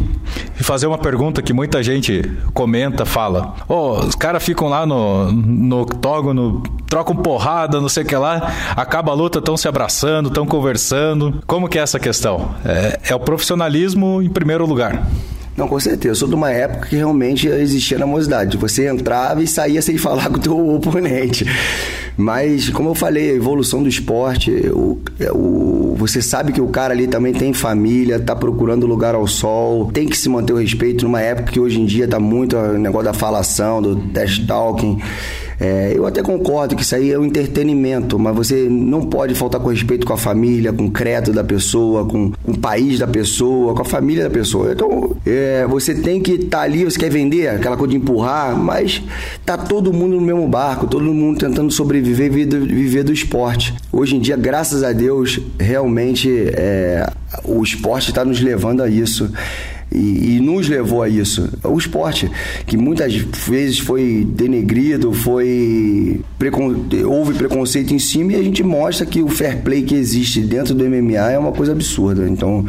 e 0.58 0.62
fazer 0.62 0.86
uma 0.86 0.98
pergunta 0.98 1.42
que 1.42 1.52
muita 1.52 1.82
gente 1.82 2.30
comenta, 2.52 3.04
fala: 3.04 3.54
"Oh, 3.68 3.98
os 4.00 4.14
caras 4.14 4.42
ficam 4.42 4.68
lá 4.68 4.86
no 4.86 5.32
no 5.32 5.82
octógono, 5.82 6.62
trocam 6.86 7.16
porrada, 7.16 7.80
não 7.80 7.88
sei 7.88 8.02
o 8.02 8.06
que 8.06 8.16
lá, 8.16 8.52
acaba 8.76 9.12
a 9.12 9.14
luta, 9.14 9.38
estão 9.38 9.56
se 9.56 9.68
abraçando, 9.68 10.28
estão 10.28 10.46
conversando. 10.46 11.42
Como 11.46 11.68
que 11.68 11.78
é 11.78 11.82
essa 11.82 11.98
questão? 11.98 12.54
É, 12.64 13.00
é 13.10 13.14
o 13.14 13.20
profissionalismo 13.20 14.22
em 14.22 14.28
primeiro 14.28 14.66
lugar. 14.66 15.06
Não, 15.56 15.66
com 15.66 15.80
certeza. 15.80 16.08
Eu 16.12 16.14
sou 16.16 16.28
de 16.28 16.34
uma 16.34 16.50
época 16.50 16.88
que 16.88 16.96
realmente 16.96 17.48
existia 17.48 17.98
namosidade. 17.98 18.56
Você 18.56 18.86
entrava 18.86 19.42
e 19.42 19.46
saía 19.46 19.80
sem 19.80 19.96
falar 19.98 20.28
com 20.28 20.36
o 20.36 20.40
teu 20.40 20.74
oponente. 20.74 21.46
Mas, 22.16 22.70
como 22.70 22.90
eu 22.90 22.94
falei, 22.94 23.30
a 23.30 23.34
evolução 23.34 23.82
do 23.82 23.88
esporte, 23.88 24.50
o, 24.50 24.98
o, 25.32 25.94
você 25.98 26.22
sabe 26.22 26.52
que 26.52 26.60
o 26.60 26.68
cara 26.68 26.94
ali 26.94 27.06
também 27.06 27.32
tem 27.32 27.52
família, 27.52 28.18
tá 28.18 28.34
procurando 28.34 28.86
lugar 28.86 29.14
ao 29.14 29.26
sol, 29.26 29.90
tem 29.92 30.06
que 30.06 30.16
se 30.16 30.28
manter 30.28 30.54
o 30.54 30.56
respeito 30.56 31.04
numa 31.04 31.20
época 31.20 31.52
que 31.52 31.60
hoje 31.60 31.78
em 31.78 31.84
dia 31.84 32.08
tá 32.08 32.18
muito 32.18 32.56
o 32.56 32.78
negócio 32.78 33.04
da 33.04 33.12
falação, 33.12 33.82
do 33.82 33.96
test 33.96 34.46
talking. 34.46 34.98
É, 35.58 35.92
eu 35.94 36.06
até 36.06 36.22
concordo 36.22 36.76
que 36.76 36.82
isso 36.82 36.94
aí 36.94 37.10
é 37.10 37.18
um 37.18 37.24
entretenimento, 37.24 38.18
mas 38.18 38.34
você 38.34 38.68
não 38.68 39.02
pode 39.02 39.34
faltar 39.34 39.60
com 39.60 39.68
respeito 39.68 40.06
com 40.06 40.12
a 40.12 40.18
família, 40.18 40.72
com 40.72 40.86
o 40.86 40.90
credo 40.90 41.32
da 41.32 41.42
pessoa, 41.42 42.04
com, 42.04 42.30
com 42.30 42.52
o 42.52 42.58
país 42.58 42.98
da 42.98 43.06
pessoa, 43.06 43.74
com 43.74 43.82
a 43.82 43.84
família 43.84 44.24
da 44.24 44.30
pessoa. 44.30 44.72
Então, 44.72 45.16
é, 45.24 45.66
você 45.66 45.94
tem 45.94 46.20
que 46.20 46.32
estar 46.32 46.58
tá 46.58 46.64
ali, 46.64 46.84
você 46.84 46.98
quer 46.98 47.10
vender, 47.10 47.48
aquela 47.48 47.76
coisa 47.76 47.92
de 47.92 47.96
empurrar, 47.96 48.56
mas 48.56 49.02
tá 49.44 49.56
todo 49.56 49.92
mundo 49.92 50.16
no 50.16 50.22
mesmo 50.22 50.46
barco, 50.46 50.86
todo 50.86 51.04
mundo 51.04 51.38
tentando 51.38 51.70
sobreviver 51.70 52.30
viver, 52.30 52.60
viver 52.60 53.02
do 53.02 53.12
esporte. 53.12 53.74
Hoje 53.92 54.16
em 54.16 54.20
dia, 54.20 54.36
graças 54.36 54.82
a 54.82 54.92
Deus, 54.92 55.40
realmente 55.58 56.30
é, 56.52 57.08
o 57.44 57.62
esporte 57.62 58.10
está 58.10 58.24
nos 58.24 58.40
levando 58.40 58.82
a 58.82 58.88
isso 58.88 59.30
e, 59.90 60.36
e, 60.36 60.40
nos 60.40 60.68
levou 60.68 61.02
a 61.02 61.08
isso. 61.08 61.48
O 61.62 61.78
esporte, 61.78 62.30
que 62.66 62.76
muitas 62.76 63.14
vezes 63.14 63.78
foi 63.78 64.26
denegrido, 64.28 65.12
foi 65.12 66.20
precon... 66.38 66.74
houve 67.06 67.34
preconceito 67.34 67.94
em 67.94 67.98
cima 67.98 68.32
e 68.32 68.36
a 68.36 68.42
gente 68.42 68.62
mostra 68.62 69.06
que 69.06 69.22
o 69.22 69.28
fair 69.28 69.62
play 69.62 69.82
que 69.82 69.94
existe 69.94 70.40
dentro 70.40 70.74
do 70.74 70.84
MMA 70.84 71.32
é 71.32 71.38
uma 71.38 71.52
coisa 71.52 71.72
absurda. 71.72 72.28
Então, 72.28 72.66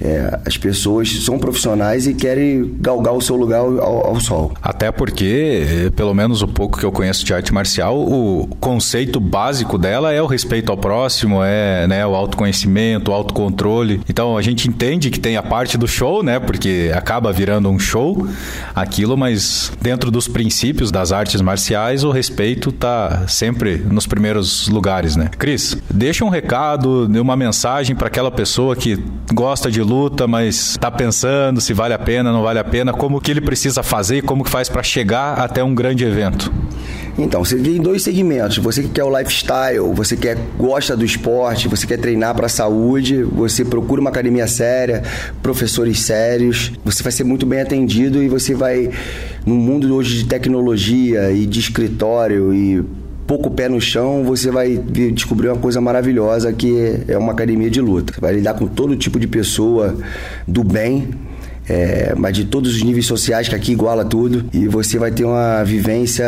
é, 0.00 0.40
as 0.44 0.56
pessoas 0.56 1.10
são 1.24 1.38
profissionais 1.38 2.06
e 2.06 2.14
querem 2.14 2.74
galgar 2.80 3.14
o 3.14 3.20
seu 3.20 3.36
lugar 3.36 3.60
ao, 3.60 4.06
ao, 4.06 4.20
sol. 4.20 4.52
Até 4.62 4.90
porque, 4.90 5.90
pelo 5.94 6.14
menos 6.14 6.40
o 6.40 6.48
pouco 6.48 6.78
que 6.78 6.84
eu 6.84 6.92
conheço 6.92 7.24
de 7.24 7.34
arte 7.34 7.52
marcial, 7.52 7.98
o 7.98 8.48
conceito 8.58 9.20
básico 9.20 9.76
dela 9.76 10.12
é 10.12 10.22
o 10.22 10.26
respeito 10.26 10.72
ao 10.72 10.78
próximo, 10.78 11.42
é 11.42 11.86
né, 11.86 12.06
o 12.06 12.14
autoconhecimento, 12.14 13.10
o 13.10 13.14
autocontrole. 13.14 14.00
Então, 14.08 14.36
a 14.36 14.42
gente 14.42 14.68
entende 14.68 15.10
que 15.10 15.20
tem 15.20 15.36
a 15.36 15.42
parte 15.42 15.76
do 15.76 15.86
show, 15.86 16.22
né? 16.22 16.38
Porque 16.54 16.92
acaba 16.94 17.32
virando 17.32 17.68
um 17.68 17.80
show 17.80 18.28
aquilo, 18.76 19.16
mas 19.16 19.72
dentro 19.82 20.08
dos 20.08 20.28
princípios 20.28 20.92
das 20.92 21.10
artes 21.10 21.40
marciais, 21.40 22.04
o 22.04 22.12
respeito 22.12 22.70
tá 22.70 23.24
sempre 23.26 23.78
nos 23.78 24.06
primeiros 24.06 24.68
lugares, 24.68 25.16
né? 25.16 25.30
Cris, 25.36 25.76
deixa 25.90 26.24
um 26.24 26.28
recado, 26.28 27.06
uma 27.20 27.36
mensagem 27.36 27.96
para 27.96 28.06
aquela 28.06 28.30
pessoa 28.30 28.76
que 28.76 29.02
gosta 29.32 29.68
de 29.68 29.82
luta, 29.82 30.28
mas 30.28 30.78
tá 30.80 30.92
pensando 30.92 31.60
se 31.60 31.74
vale 31.74 31.92
a 31.92 31.98
pena, 31.98 32.32
não 32.32 32.44
vale 32.44 32.60
a 32.60 32.64
pena, 32.64 32.92
como 32.92 33.20
que 33.20 33.32
ele 33.32 33.40
precisa 33.40 33.82
fazer 33.82 34.22
como 34.22 34.44
que 34.44 34.50
faz 34.50 34.68
para 34.68 34.82
chegar 34.82 35.40
até 35.40 35.64
um 35.64 35.74
grande 35.74 36.04
evento. 36.04 36.52
Então, 37.16 37.44
você 37.44 37.56
tem 37.56 37.80
dois 37.80 38.02
segmentos. 38.02 38.58
Você 38.58 38.82
que 38.82 38.88
quer 38.88 39.04
o 39.04 39.18
lifestyle, 39.18 39.78
você 39.94 40.16
quer 40.16 40.36
gosta 40.58 40.96
do 40.96 41.04
esporte, 41.04 41.68
você 41.68 41.86
quer 41.86 41.98
treinar 41.98 42.34
para 42.34 42.46
a 42.46 42.48
saúde, 42.48 43.22
você 43.22 43.64
procura 43.64 44.00
uma 44.00 44.10
academia 44.10 44.46
séria, 44.48 45.02
professores 45.42 46.00
sérios, 46.00 46.72
você 46.84 47.02
vai 47.02 47.12
ser 47.12 47.24
muito 47.24 47.46
bem 47.46 47.60
atendido 47.60 48.22
e 48.22 48.28
você 48.28 48.54
vai 48.54 48.90
no 49.46 49.54
mundo 49.54 49.94
hoje 49.94 50.18
de 50.18 50.26
tecnologia 50.26 51.30
e 51.30 51.46
de 51.46 51.60
escritório 51.60 52.52
e 52.52 52.82
pouco 53.26 53.50
pé 53.50 53.68
no 53.68 53.80
chão, 53.80 54.22
você 54.24 54.50
vai 54.50 54.76
descobrir 54.76 55.48
uma 55.48 55.56
coisa 55.56 55.80
maravilhosa 55.80 56.52
que 56.52 57.00
é 57.08 57.16
uma 57.16 57.32
academia 57.32 57.70
de 57.70 57.80
luta. 57.80 58.12
Vai 58.20 58.34
lidar 58.34 58.54
com 58.54 58.66
todo 58.66 58.96
tipo 58.96 59.18
de 59.18 59.26
pessoa 59.26 59.96
do 60.46 60.62
bem 60.62 61.08
é, 61.68 62.14
mas 62.16 62.36
de 62.36 62.44
todos 62.44 62.74
os 62.74 62.82
níveis 62.82 63.06
sociais, 63.06 63.48
que 63.48 63.54
aqui 63.54 63.72
iguala 63.72 64.04
tudo, 64.04 64.44
e 64.52 64.68
você 64.68 64.98
vai 64.98 65.10
ter 65.10 65.24
uma 65.24 65.62
vivência 65.64 66.24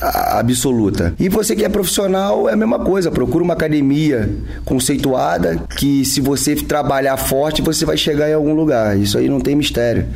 absoluta. 0.00 1.14
E 1.18 1.28
você 1.28 1.56
que 1.56 1.64
é 1.64 1.68
profissional, 1.68 2.48
é 2.48 2.52
a 2.52 2.56
mesma 2.56 2.78
coisa, 2.78 3.10
procura 3.10 3.42
uma 3.42 3.54
academia 3.54 4.28
conceituada, 4.64 5.60
que 5.76 6.04
se 6.04 6.20
você 6.20 6.54
trabalhar 6.54 7.16
forte, 7.16 7.62
você 7.62 7.84
vai 7.84 7.96
chegar 7.96 8.28
em 8.30 8.34
algum 8.34 8.54
lugar. 8.54 8.98
Isso 8.98 9.18
aí 9.18 9.28
não 9.28 9.40
tem 9.40 9.56
mistério. 9.56 10.06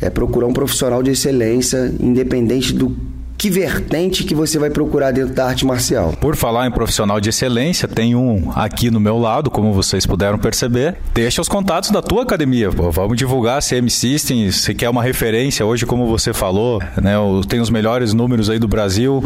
É 0.00 0.08
procurar 0.08 0.46
um 0.46 0.52
profissional 0.52 1.02
de 1.02 1.10
excelência, 1.10 1.92
independente 2.00 2.72
do 2.72 2.96
que 3.38 3.48
vertente 3.48 4.24
que 4.24 4.34
você 4.34 4.58
vai 4.58 4.68
procurar 4.68 5.12
dentro 5.12 5.32
da 5.32 5.46
arte 5.46 5.64
marcial. 5.64 6.12
Por 6.20 6.34
falar 6.34 6.66
em 6.66 6.72
profissional 6.72 7.20
de 7.20 7.28
excelência, 7.28 7.86
tem 7.86 8.16
um 8.16 8.50
aqui 8.52 8.90
no 8.90 8.98
meu 8.98 9.16
lado, 9.16 9.48
como 9.48 9.72
vocês 9.72 10.04
puderam 10.04 10.36
perceber. 10.36 10.96
Deixa 11.14 11.40
os 11.40 11.48
contatos 11.48 11.90
da 11.90 12.02
tua 12.02 12.24
academia. 12.24 12.70
Pô. 12.70 12.90
Vamos 12.90 13.16
divulgar 13.16 13.58
a 13.58 13.62
CM 13.62 13.88
Systems, 13.88 14.56
se 14.56 14.74
quer 14.74 14.90
uma 14.90 15.04
referência 15.04 15.64
hoje, 15.64 15.86
como 15.86 16.08
você 16.08 16.34
falou, 16.34 16.82
né? 17.00 17.14
Tem 17.48 17.60
os 17.60 17.70
melhores 17.70 18.12
números 18.12 18.50
aí 18.50 18.58
do 18.58 18.66
Brasil. 18.66 19.22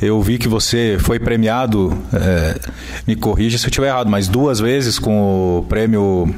Eu 0.00 0.22
vi 0.22 0.38
que 0.38 0.48
você 0.48 0.96
foi 0.98 1.18
premiado, 1.18 1.96
é, 2.14 2.58
me 3.06 3.14
corrija 3.14 3.58
se 3.58 3.66
eu 3.66 3.68
estiver 3.68 3.88
errado, 3.88 4.08
mas 4.08 4.26
duas 4.26 4.58
vezes 4.58 4.98
com 4.98 5.58
o 5.58 5.66
prêmio 5.68 6.34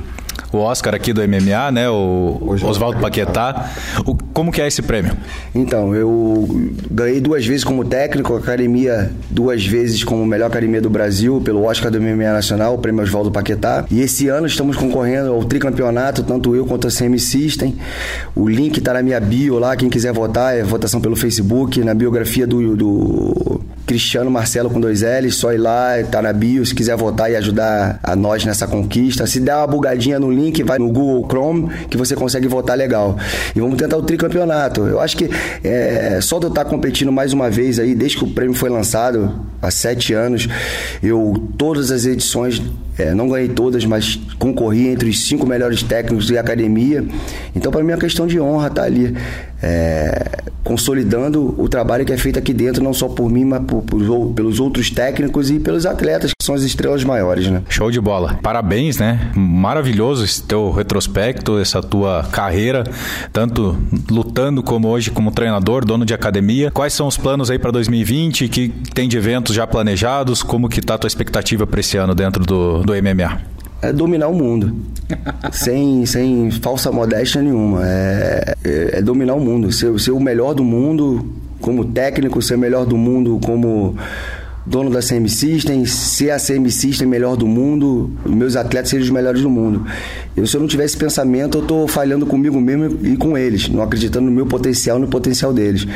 o 0.52 0.58
Oscar 0.58 0.94
aqui 0.94 1.12
do 1.12 1.22
MMA, 1.26 1.70
né? 1.72 1.88
O 1.88 2.56
Oswaldo 2.62 3.00
Paquetá. 3.00 3.70
O, 4.06 4.14
como 4.32 4.52
que 4.52 4.60
é 4.60 4.66
esse 4.66 4.82
prêmio? 4.82 5.16
Então, 5.54 5.94
eu 5.94 6.46
ganhei 6.90 7.20
duas 7.20 7.46
vezes 7.46 7.64
como 7.64 7.84
técnico, 7.84 8.36
academia 8.36 9.10
duas 9.30 9.64
vezes 9.64 10.04
como 10.04 10.24
melhor 10.26 10.46
academia 10.46 10.80
do 10.80 10.90
Brasil 10.90 11.40
pelo 11.42 11.64
Oscar 11.64 11.90
do 11.90 12.00
MMA 12.00 12.32
Nacional, 12.32 12.74
o 12.74 12.78
prêmio 12.78 13.02
Oswaldo 13.02 13.30
Paquetá. 13.30 13.86
E 13.90 14.00
esse 14.02 14.28
ano 14.28 14.46
estamos 14.46 14.76
concorrendo 14.76 15.32
ao 15.32 15.44
tricampeonato, 15.44 16.22
tanto 16.22 16.54
eu 16.54 16.66
quanto 16.66 16.86
a 16.86 16.90
CM 16.90 17.18
System. 17.18 17.76
O 18.34 18.48
link 18.48 18.78
está 18.78 18.92
na 18.92 19.02
minha 19.02 19.20
bio 19.20 19.58
lá, 19.58 19.74
quem 19.74 19.88
quiser 19.88 20.12
votar, 20.12 20.56
é 20.56 20.62
votação 20.62 21.00
pelo 21.00 21.16
Facebook, 21.16 21.82
na 21.82 21.94
biografia 21.94 22.46
do, 22.46 22.76
do 22.76 23.60
Cristiano 23.92 24.30
Marcelo 24.30 24.70
com 24.70 24.80
dois 24.80 25.02
L's, 25.02 25.34
só 25.34 25.52
ir 25.52 25.58
lá, 25.58 26.02
tá 26.10 26.22
na 26.22 26.32
bio, 26.32 26.64
se 26.64 26.74
quiser 26.74 26.96
votar 26.96 27.30
e 27.30 27.36
ajudar 27.36 28.00
a 28.02 28.16
nós 28.16 28.42
nessa 28.42 28.66
conquista. 28.66 29.26
Se 29.26 29.38
der 29.38 29.54
uma 29.54 29.66
bugadinha 29.66 30.18
no 30.18 30.30
link, 30.30 30.62
vai 30.62 30.78
no 30.78 30.90
Google 30.90 31.26
Chrome 31.28 31.68
que 31.90 31.96
você 31.96 32.16
consegue 32.16 32.48
votar 32.48 32.76
legal. 32.76 33.18
E 33.54 33.60
vamos 33.60 33.76
tentar 33.76 33.98
o 33.98 34.02
tricampeonato. 34.02 34.80
Eu 34.86 34.98
acho 34.98 35.14
que 35.14 35.28
é, 35.62 36.18
só 36.22 36.38
de 36.38 36.46
eu 36.46 36.48
estar 36.48 36.64
competindo 36.64 37.12
mais 37.12 37.34
uma 37.34 37.50
vez 37.50 37.78
aí, 37.78 37.94
desde 37.94 38.16
que 38.16 38.24
o 38.24 38.28
prêmio 38.28 38.54
foi 38.54 38.70
lançado, 38.70 39.30
há 39.60 39.70
sete 39.70 40.14
anos, 40.14 40.48
eu 41.02 41.50
todas 41.58 41.90
as 41.90 42.06
edições, 42.06 42.62
é, 42.98 43.14
não 43.14 43.28
ganhei 43.28 43.48
todas, 43.48 43.84
mas 43.84 44.20
concorri 44.38 44.88
entre 44.88 45.08
os 45.08 45.26
cinco 45.26 45.46
melhores 45.46 45.82
técnicos 45.82 46.26
de 46.26 46.36
academia. 46.36 47.04
Então, 47.54 47.72
para 47.72 47.82
mim 47.82 47.90
é 47.90 47.94
uma 47.94 48.00
questão 48.00 48.26
de 48.26 48.38
honra 48.38 48.68
estar 48.68 48.84
ali. 48.84 49.14
É, 49.64 50.42
consolidando 50.64 51.54
o 51.56 51.68
trabalho 51.68 52.04
que 52.04 52.12
é 52.12 52.16
feito 52.16 52.38
aqui 52.38 52.52
dentro, 52.52 52.82
não 52.82 52.92
só 52.92 53.08
por 53.08 53.30
mim, 53.30 53.44
mas 53.44 53.62
por, 53.64 53.82
por, 53.82 54.32
pelos 54.34 54.58
outros 54.58 54.90
técnicos 54.90 55.50
e 55.50 55.60
pelos 55.60 55.86
atletas, 55.86 56.30
que 56.30 56.44
são 56.44 56.54
as 56.54 56.62
estrelas 56.62 57.04
maiores, 57.04 57.48
né? 57.48 57.62
Show 57.68 57.90
de 57.90 58.00
bola. 58.00 58.38
Parabéns, 58.42 58.98
né? 58.98 59.30
Maravilhoso 59.36 60.24
esse 60.24 60.42
teu 60.42 60.70
retrospecto, 60.70 61.58
essa 61.58 61.80
tua 61.80 62.26
carreira, 62.32 62.84
tanto 63.32 63.76
lutando 64.10 64.62
como 64.62 64.88
hoje 64.88 65.10
como 65.10 65.30
treinador, 65.30 65.84
dono 65.84 66.04
de 66.04 66.14
academia. 66.14 66.70
Quais 66.70 66.92
são 66.92 67.06
os 67.06 67.16
planos 67.16 67.50
aí 67.50 67.58
para 67.58 67.70
2020? 67.70 68.48
Que 68.48 68.68
tem 68.94 69.08
de 69.08 69.16
eventos 69.16 69.54
já 69.54 69.66
planejados? 69.66 70.42
Como 70.42 70.68
que 70.68 70.80
tá 70.80 70.94
a 70.94 70.98
tua 70.98 71.08
expectativa 71.08 71.66
para 71.66 71.80
esse 71.80 71.96
ano 71.96 72.14
dentro 72.14 72.44
do, 72.44 72.81
do 72.84 72.92
MMA? 72.94 73.52
é 73.82 73.92
dominar 73.92 74.28
o 74.28 74.34
mundo. 74.34 74.74
sem, 75.52 76.06
sem 76.06 76.50
falsa 76.50 76.90
modéstia 76.92 77.42
nenhuma. 77.42 77.84
É, 77.84 78.54
é, 78.64 78.98
é, 78.98 79.02
dominar 79.02 79.34
o 79.34 79.40
mundo. 79.40 79.70
Ser, 79.72 79.98
ser 80.00 80.12
o 80.12 80.20
melhor 80.20 80.54
do 80.54 80.64
mundo 80.64 81.26
como 81.60 81.84
técnico, 81.84 82.40
ser 82.40 82.54
o 82.54 82.58
melhor 82.58 82.86
do 82.86 82.96
mundo 82.96 83.38
como 83.44 83.96
dono 84.64 84.90
da 84.90 85.00
CM 85.00 85.28
System, 85.28 85.84
ser 85.86 86.30
a 86.30 86.38
CM 86.38 86.70
System 86.70 87.06
melhor 87.06 87.36
do 87.36 87.46
mundo, 87.46 88.10
meus 88.24 88.56
atletas 88.56 88.90
serem 88.90 89.04
os 89.04 89.10
melhores 89.10 89.42
do 89.42 89.50
mundo. 89.50 89.84
Eu, 90.36 90.46
se 90.46 90.56
eu 90.56 90.60
não 90.60 90.68
tiver 90.68 90.84
esse 90.84 90.96
pensamento, 90.96 91.58
eu 91.58 91.62
estou 91.62 91.88
falhando 91.88 92.24
comigo 92.24 92.60
mesmo 92.60 92.98
e 93.06 93.16
com 93.16 93.36
eles, 93.36 93.68
não 93.68 93.82
acreditando 93.82 94.26
no 94.26 94.32
meu 94.32 94.46
potencial 94.46 94.98
no 94.98 95.08
potencial 95.08 95.52
deles. 95.52 95.86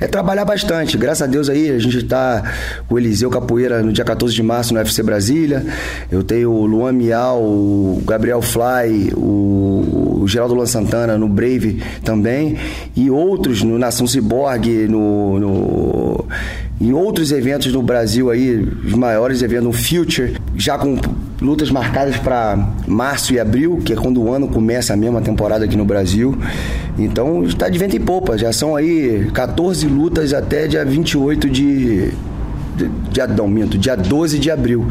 É 0.00 0.06
trabalhar 0.06 0.44
bastante. 0.44 0.98
Graças 0.98 1.22
a 1.22 1.26
Deus 1.26 1.48
aí, 1.48 1.70
a 1.70 1.78
gente 1.78 1.98
está 1.98 2.42
com 2.86 2.96
o 2.96 2.98
Eliseu 2.98 3.30
Capoeira 3.30 3.82
no 3.82 3.92
dia 3.92 4.04
14 4.04 4.34
de 4.34 4.42
março 4.42 4.74
no 4.74 4.80
UFC 4.80 5.02
Brasília. 5.02 5.64
Eu 6.10 6.22
tenho 6.22 6.50
o 6.50 6.66
Luan 6.66 6.92
Miau, 6.92 7.42
o 7.42 8.02
Gabriel 8.04 8.42
Fly, 8.42 9.12
o, 9.16 10.20
o 10.22 10.28
Geraldo 10.28 10.54
Luan 10.54 10.66
Santana 10.66 11.16
no 11.16 11.28
Brave 11.28 11.80
também. 12.02 12.56
E 12.96 13.10
outros 13.10 13.62
no 13.62 13.78
Nação 13.78 14.06
Ciborgue, 14.06 14.86
no, 14.88 15.38
no 15.38 16.24
em 16.80 16.92
outros 16.92 17.32
eventos 17.32 17.72
no 17.72 17.82
Brasil 17.82 18.30
aí, 18.30 18.56
os 18.84 18.92
maiores 18.92 19.42
eventos, 19.42 19.64
no 19.64 19.72
Future, 19.72 20.36
já 20.56 20.78
com 20.78 20.96
lutas 21.40 21.70
marcadas 21.70 22.16
para 22.16 22.72
março 22.86 23.32
e 23.32 23.40
abril, 23.40 23.80
que 23.84 23.92
é 23.92 23.96
quando 23.96 24.22
o 24.22 24.32
ano 24.32 24.48
começa 24.48 24.92
a 24.92 24.96
mesma 24.96 25.20
temporada 25.20 25.64
aqui 25.64 25.76
no 25.76 25.84
Brasil. 25.84 26.36
Então 26.98 27.42
está 27.44 27.68
de 27.68 27.78
vento 27.78 27.96
e 27.96 28.00
popa, 28.00 28.38
já 28.38 28.52
são 28.52 28.76
aí 28.76 29.28
14 29.32 29.86
lutas 29.86 30.32
até 30.32 30.66
dia 30.66 30.84
28 30.84 31.50
de 31.50 32.12
dia, 33.10 33.26
não, 33.26 33.48
minto, 33.48 33.76
dia 33.78 33.96
12 33.96 34.38
de 34.38 34.50
abril. 34.50 34.86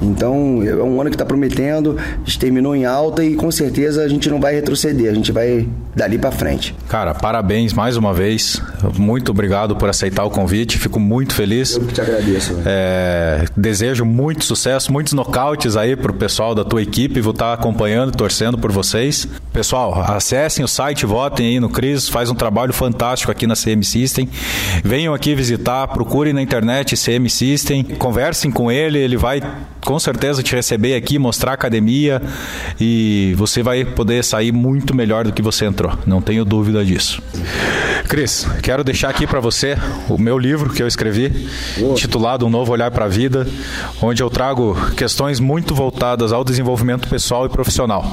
Então, 0.00 0.62
é 0.62 0.74
um 0.74 1.00
ano 1.00 1.10
que 1.10 1.16
está 1.16 1.24
prometendo, 1.24 1.96
a 1.98 2.18
gente 2.24 2.38
terminou 2.38 2.74
em 2.76 2.84
alta 2.84 3.24
e 3.24 3.34
com 3.34 3.50
certeza 3.50 4.02
a 4.02 4.08
gente 4.08 4.28
não 4.30 4.40
vai 4.40 4.54
retroceder, 4.54 5.10
a 5.10 5.14
gente 5.14 5.32
vai 5.32 5.68
dali 5.94 6.18
para 6.18 6.32
frente. 6.32 6.74
Cara, 6.88 7.14
parabéns 7.14 7.72
mais 7.72 7.96
uma 7.96 8.14
vez. 8.14 8.60
Muito 8.98 9.30
obrigado 9.30 9.76
por 9.76 9.88
aceitar 9.88 10.24
o 10.24 10.30
convite, 10.30 10.78
fico 10.78 10.98
muito 10.98 11.34
feliz. 11.34 11.76
Eu 11.76 11.82
que 11.82 11.92
te 11.92 12.00
agradeço. 12.00 12.56
É, 12.64 13.44
desejo 13.56 14.04
muito 14.04 14.44
sucesso, 14.44 14.92
muitos 14.92 15.12
nocautes 15.12 15.76
aí 15.76 15.94
pro 15.96 16.12
pessoal 16.12 16.54
da 16.54 16.64
tua 16.64 16.82
equipe, 16.82 17.20
vou 17.20 17.32
estar 17.32 17.48
tá 17.48 17.52
acompanhando, 17.54 18.12
torcendo 18.12 18.56
por 18.58 18.72
vocês. 18.72 19.28
Pessoal, 19.52 20.02
acessem 20.10 20.64
o 20.64 20.68
site, 20.68 21.04
votem 21.04 21.46
aí 21.46 21.60
no 21.60 21.68
Cris, 21.68 22.08
faz 22.08 22.30
um 22.30 22.34
trabalho 22.34 22.72
fantástico 22.72 23.30
aqui 23.30 23.46
na 23.46 23.54
CM 23.54 23.84
System. 23.84 24.28
Venham 24.82 25.12
aqui 25.12 25.34
visitar, 25.34 25.86
procurem 25.88 26.32
na 26.32 26.40
internet 26.40 26.96
CM 26.96 27.28
System, 27.32 27.82
conversem 27.82 28.50
com 28.50 28.70
ele, 28.70 28.98
ele 28.98 29.16
vai 29.16 29.40
com 29.84 29.98
certeza 29.98 30.42
te 30.42 30.54
receber 30.54 30.94
aqui, 30.94 31.18
mostrar 31.18 31.52
a 31.52 31.54
academia 31.54 32.22
e 32.80 33.34
você 33.36 33.62
vai 33.62 33.84
poder 33.84 34.22
sair 34.22 34.52
muito 34.52 34.94
melhor 34.94 35.24
do 35.24 35.32
que 35.32 35.42
você 35.42 35.64
entrou, 35.64 35.92
não 36.06 36.20
tenho 36.20 36.44
dúvida 36.44 36.84
disso. 36.84 37.20
Cris, 38.08 38.46
quero 38.62 38.84
deixar 38.84 39.08
aqui 39.08 39.26
para 39.26 39.40
você 39.40 39.76
o 40.08 40.18
meu 40.18 40.38
livro 40.38 40.70
que 40.70 40.82
eu 40.82 40.86
escrevi, 40.86 41.48
intitulado 41.78 42.46
Um 42.46 42.50
Novo 42.50 42.72
Olhar 42.72 42.90
para 42.90 43.06
a 43.06 43.08
Vida, 43.08 43.46
onde 44.00 44.22
eu 44.22 44.28
trago 44.28 44.76
questões 44.96 45.40
muito 45.40 45.74
voltadas 45.74 46.32
ao 46.32 46.44
desenvolvimento 46.44 47.08
pessoal 47.08 47.46
e 47.46 47.48
profissional. 47.48 48.04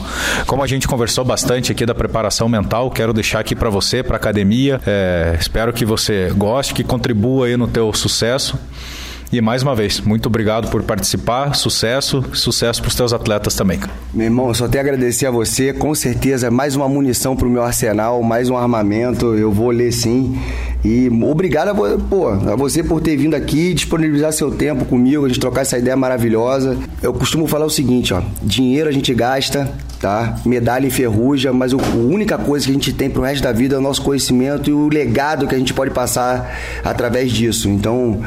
Como 0.48 0.64
a 0.64 0.68
gente 0.68 0.88
conversou 0.88 1.26
bastante 1.26 1.72
aqui 1.72 1.86
da 1.86 1.94
preparação 1.94 2.48
mental, 2.48 2.90
quero 2.90 3.14
deixar 3.14 3.40
aqui 3.40 3.56
para 3.56 3.70
você, 3.70 4.02
para 4.02 4.16
a 4.16 4.18
academia. 4.18 4.80
É, 4.86 5.36
espero 5.40 5.74
que 5.74 5.84
você 5.84 6.32
goste, 6.36 6.74
que 6.74 6.84
contribua 6.84 7.48
aí 7.48 7.58
no 7.58 7.68
teu 7.68 7.92
sucesso. 7.94 8.58
E 9.32 9.40
mais 9.42 9.62
uma 9.62 9.76
vez, 9.76 10.02
muito 10.02 10.26
obrigado 10.26 10.72
por 10.72 10.82
participar, 10.82 11.54
sucesso, 11.54 12.24
sucesso 12.34 12.82
para 12.82 12.90
os 12.90 12.96
teus 12.96 13.14
atletas 13.14 13.54
também. 13.54 13.80
Meu 14.12 14.26
irmão, 14.26 14.52
só 14.56 14.68
tenho 14.68 14.84
a 14.84 14.88
agradecer 14.88 15.28
a 15.28 15.32
você, 15.32 15.72
com 15.72 15.94
certeza 15.94 16.50
mais 16.50 16.76
uma 16.76 16.90
munição 16.90 17.36
para 17.36 17.48
o 17.48 17.50
meu 17.50 17.62
arsenal, 17.62 18.24
mais 18.24 18.50
um 18.50 18.58
armamento, 18.58 19.36
eu 19.36 19.52
vou 19.52 19.70
ler 19.70 19.92
sim. 19.92 20.36
E 20.84 21.10
obrigado 21.24 21.70
a, 21.70 21.98
pô, 22.00 22.30
a 22.30 22.56
você 22.56 22.82
por 22.82 23.02
ter 23.02 23.18
vindo 23.18 23.36
aqui, 23.36 23.72
disponibilizar 23.76 24.34
seu 24.34 24.50
tempo 24.50 24.84
comigo, 24.86 25.26
a 25.26 25.28
gente 25.28 25.40
trocar 25.40 25.62
essa 25.62 25.78
ideia 25.78 25.96
maravilhosa. 25.96 26.76
Eu 27.00 27.14
costumo 27.14 27.46
falar 27.46 27.66
o 27.66 27.70
seguinte, 27.70 28.14
ó, 28.16 28.24
dinheiro 28.42 28.90
a 28.90 28.92
gente 28.92 29.14
gasta, 29.14 29.72
tá? 30.00 30.38
Medalha 30.46 30.88
enferruja, 30.88 31.52
mas 31.52 31.74
a 31.74 31.78
única 31.78 32.38
coisa 32.38 32.66
que 32.66 32.72
a 32.72 32.74
gente 32.74 32.94
tem 32.94 33.10
pro 33.10 33.22
resto 33.22 33.44
da 33.44 33.52
vida 33.52 33.76
é 33.76 33.78
o 33.78 33.82
nosso 33.82 34.02
conhecimento 34.02 34.70
e 34.70 34.74
o 34.74 34.88
legado 34.88 35.48
que 35.48 35.54
a 35.54 35.58
gente 35.58 35.74
pode 35.74 35.92
passar 35.92 36.58
através 36.84 37.32
disso. 37.32 37.70
Então, 37.70 38.22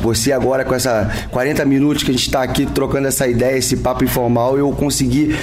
você 0.00 0.32
agora 0.32 0.47
com 0.64 0.74
essa 0.74 1.10
40 1.30 1.64
minutos 1.64 2.02
que 2.02 2.10
a 2.10 2.14
gente 2.14 2.26
está 2.26 2.42
aqui 2.42 2.66
trocando 2.66 3.08
essa 3.08 3.26
ideia, 3.26 3.56
esse 3.56 3.76
papo 3.78 4.04
informal, 4.04 4.58
eu 4.58 4.70
consegui 4.72 5.36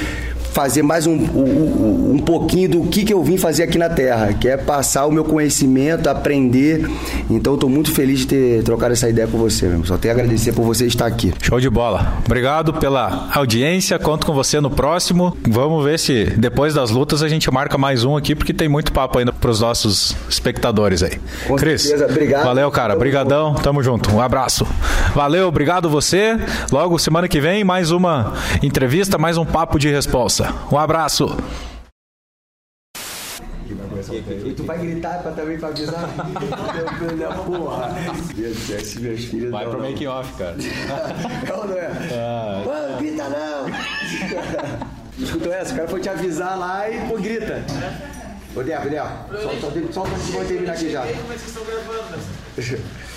fazer 0.55 0.83
mais 0.83 1.05
um, 1.05 1.11
um, 1.11 2.11
um 2.13 2.17
pouquinho 2.17 2.69
do 2.69 2.83
que, 2.83 3.03
que 3.03 3.13
eu 3.13 3.21
vim 3.21 3.35
fazer 3.35 3.63
aqui 3.63 3.77
na 3.77 3.89
Terra, 3.89 4.31
que 4.31 4.47
é 4.47 4.55
passar 4.55 5.05
o 5.05 5.11
meu 5.11 5.25
conhecimento, 5.25 6.07
aprender. 6.07 6.89
Então, 7.29 7.55
estou 7.55 7.69
muito 7.69 7.91
feliz 7.91 8.19
de 8.19 8.27
ter 8.27 8.63
trocado 8.63 8.93
essa 8.93 9.09
ideia 9.09 9.27
com 9.27 9.37
você, 9.37 9.67
mesmo. 9.67 9.85
Só 9.85 9.97
tenho 9.97 10.13
a 10.13 10.15
agradecer 10.15 10.53
por 10.53 10.63
você 10.63 10.85
estar 10.85 11.07
aqui. 11.07 11.33
Show 11.41 11.59
de 11.59 11.69
bola. 11.69 12.19
Obrigado 12.25 12.73
pela 12.75 13.27
audiência. 13.33 13.99
Conto 13.99 14.25
com 14.25 14.33
você 14.33 14.61
no 14.61 14.69
próximo. 14.69 15.35
Vamos 15.45 15.83
ver 15.83 15.99
se 15.99 16.23
depois 16.37 16.73
das 16.73 16.89
lutas 16.89 17.21
a 17.21 17.27
gente 17.27 17.51
marca 17.51 17.77
mais 17.77 18.05
um 18.05 18.15
aqui, 18.15 18.33
porque 18.33 18.53
tem 18.53 18.69
muito 18.69 18.93
papo 18.93 19.19
ainda 19.19 19.33
para 19.33 19.51
os 19.51 19.59
nossos 19.59 20.15
espectadores 20.29 21.03
aí. 21.03 21.19
Com 21.49 21.57
Cris, 21.57 21.81
certeza. 21.81 22.05
obrigado. 22.05 22.45
Valeu, 22.45 22.71
cara. 22.71 22.95
Obrigadão. 22.95 23.55
Tamo 23.55 23.83
junto. 23.83 24.09
Um 24.15 24.21
abraço. 24.21 24.65
Valeu, 25.13 25.49
obrigado 25.49 25.89
você. 25.89 26.39
Logo 26.71 26.97
semana 26.97 27.27
que 27.27 27.41
vem 27.41 27.65
mais 27.65 27.91
uma 27.91 28.35
entrevista, 28.63 29.17
mais 29.17 29.37
um 29.37 29.43
papo 29.43 29.77
de 29.77 29.89
resposta. 29.89 30.44
Um 30.71 30.77
abraço. 30.77 31.27
E 34.45 34.53
tu 34.53 34.63
vai 34.63 34.77
gritar 34.77 35.21
pra 35.23 35.31
também 35.31 35.57
pra 35.57 35.69
avisar? 35.69 36.07
porra. 37.45 37.95
Esse 38.37 38.99
meus 38.99 39.25
filhos. 39.25 39.51
Vai 39.51 39.67
pro 39.67 39.81
make 39.81 40.05
off, 40.05 40.31
cara. 40.37 40.55
É 41.47 41.53
ou 41.53 41.67
não 41.67 41.77
é? 41.77 41.91
Ah, 42.13 42.63
Mano, 42.65 42.97
grita 42.97 43.23
não! 43.29 43.65
Escutou 45.17 45.53
essa? 45.53 45.73
O 45.73 45.77
cara 45.77 45.87
foi 45.87 45.99
te 45.99 46.09
avisar 46.09 46.57
lá 46.57 46.89
e 46.89 47.07
pô, 47.07 47.17
grita. 47.17 47.63
Ô, 48.55 48.63
Débora, 48.63 48.89
Débora, 48.89 49.41
solta, 49.41 49.59
solta, 49.59 49.93
solta 49.93 50.11
que 50.11 50.31
vai 50.31 50.45
terminar 50.45 50.73
aqui 50.73 50.91
já. 50.91 51.01
Como 51.01 51.11
é 51.11 51.15
que 51.15 51.27
vocês 51.27 51.47
estão 51.47 51.63
gravando? 51.65 52.19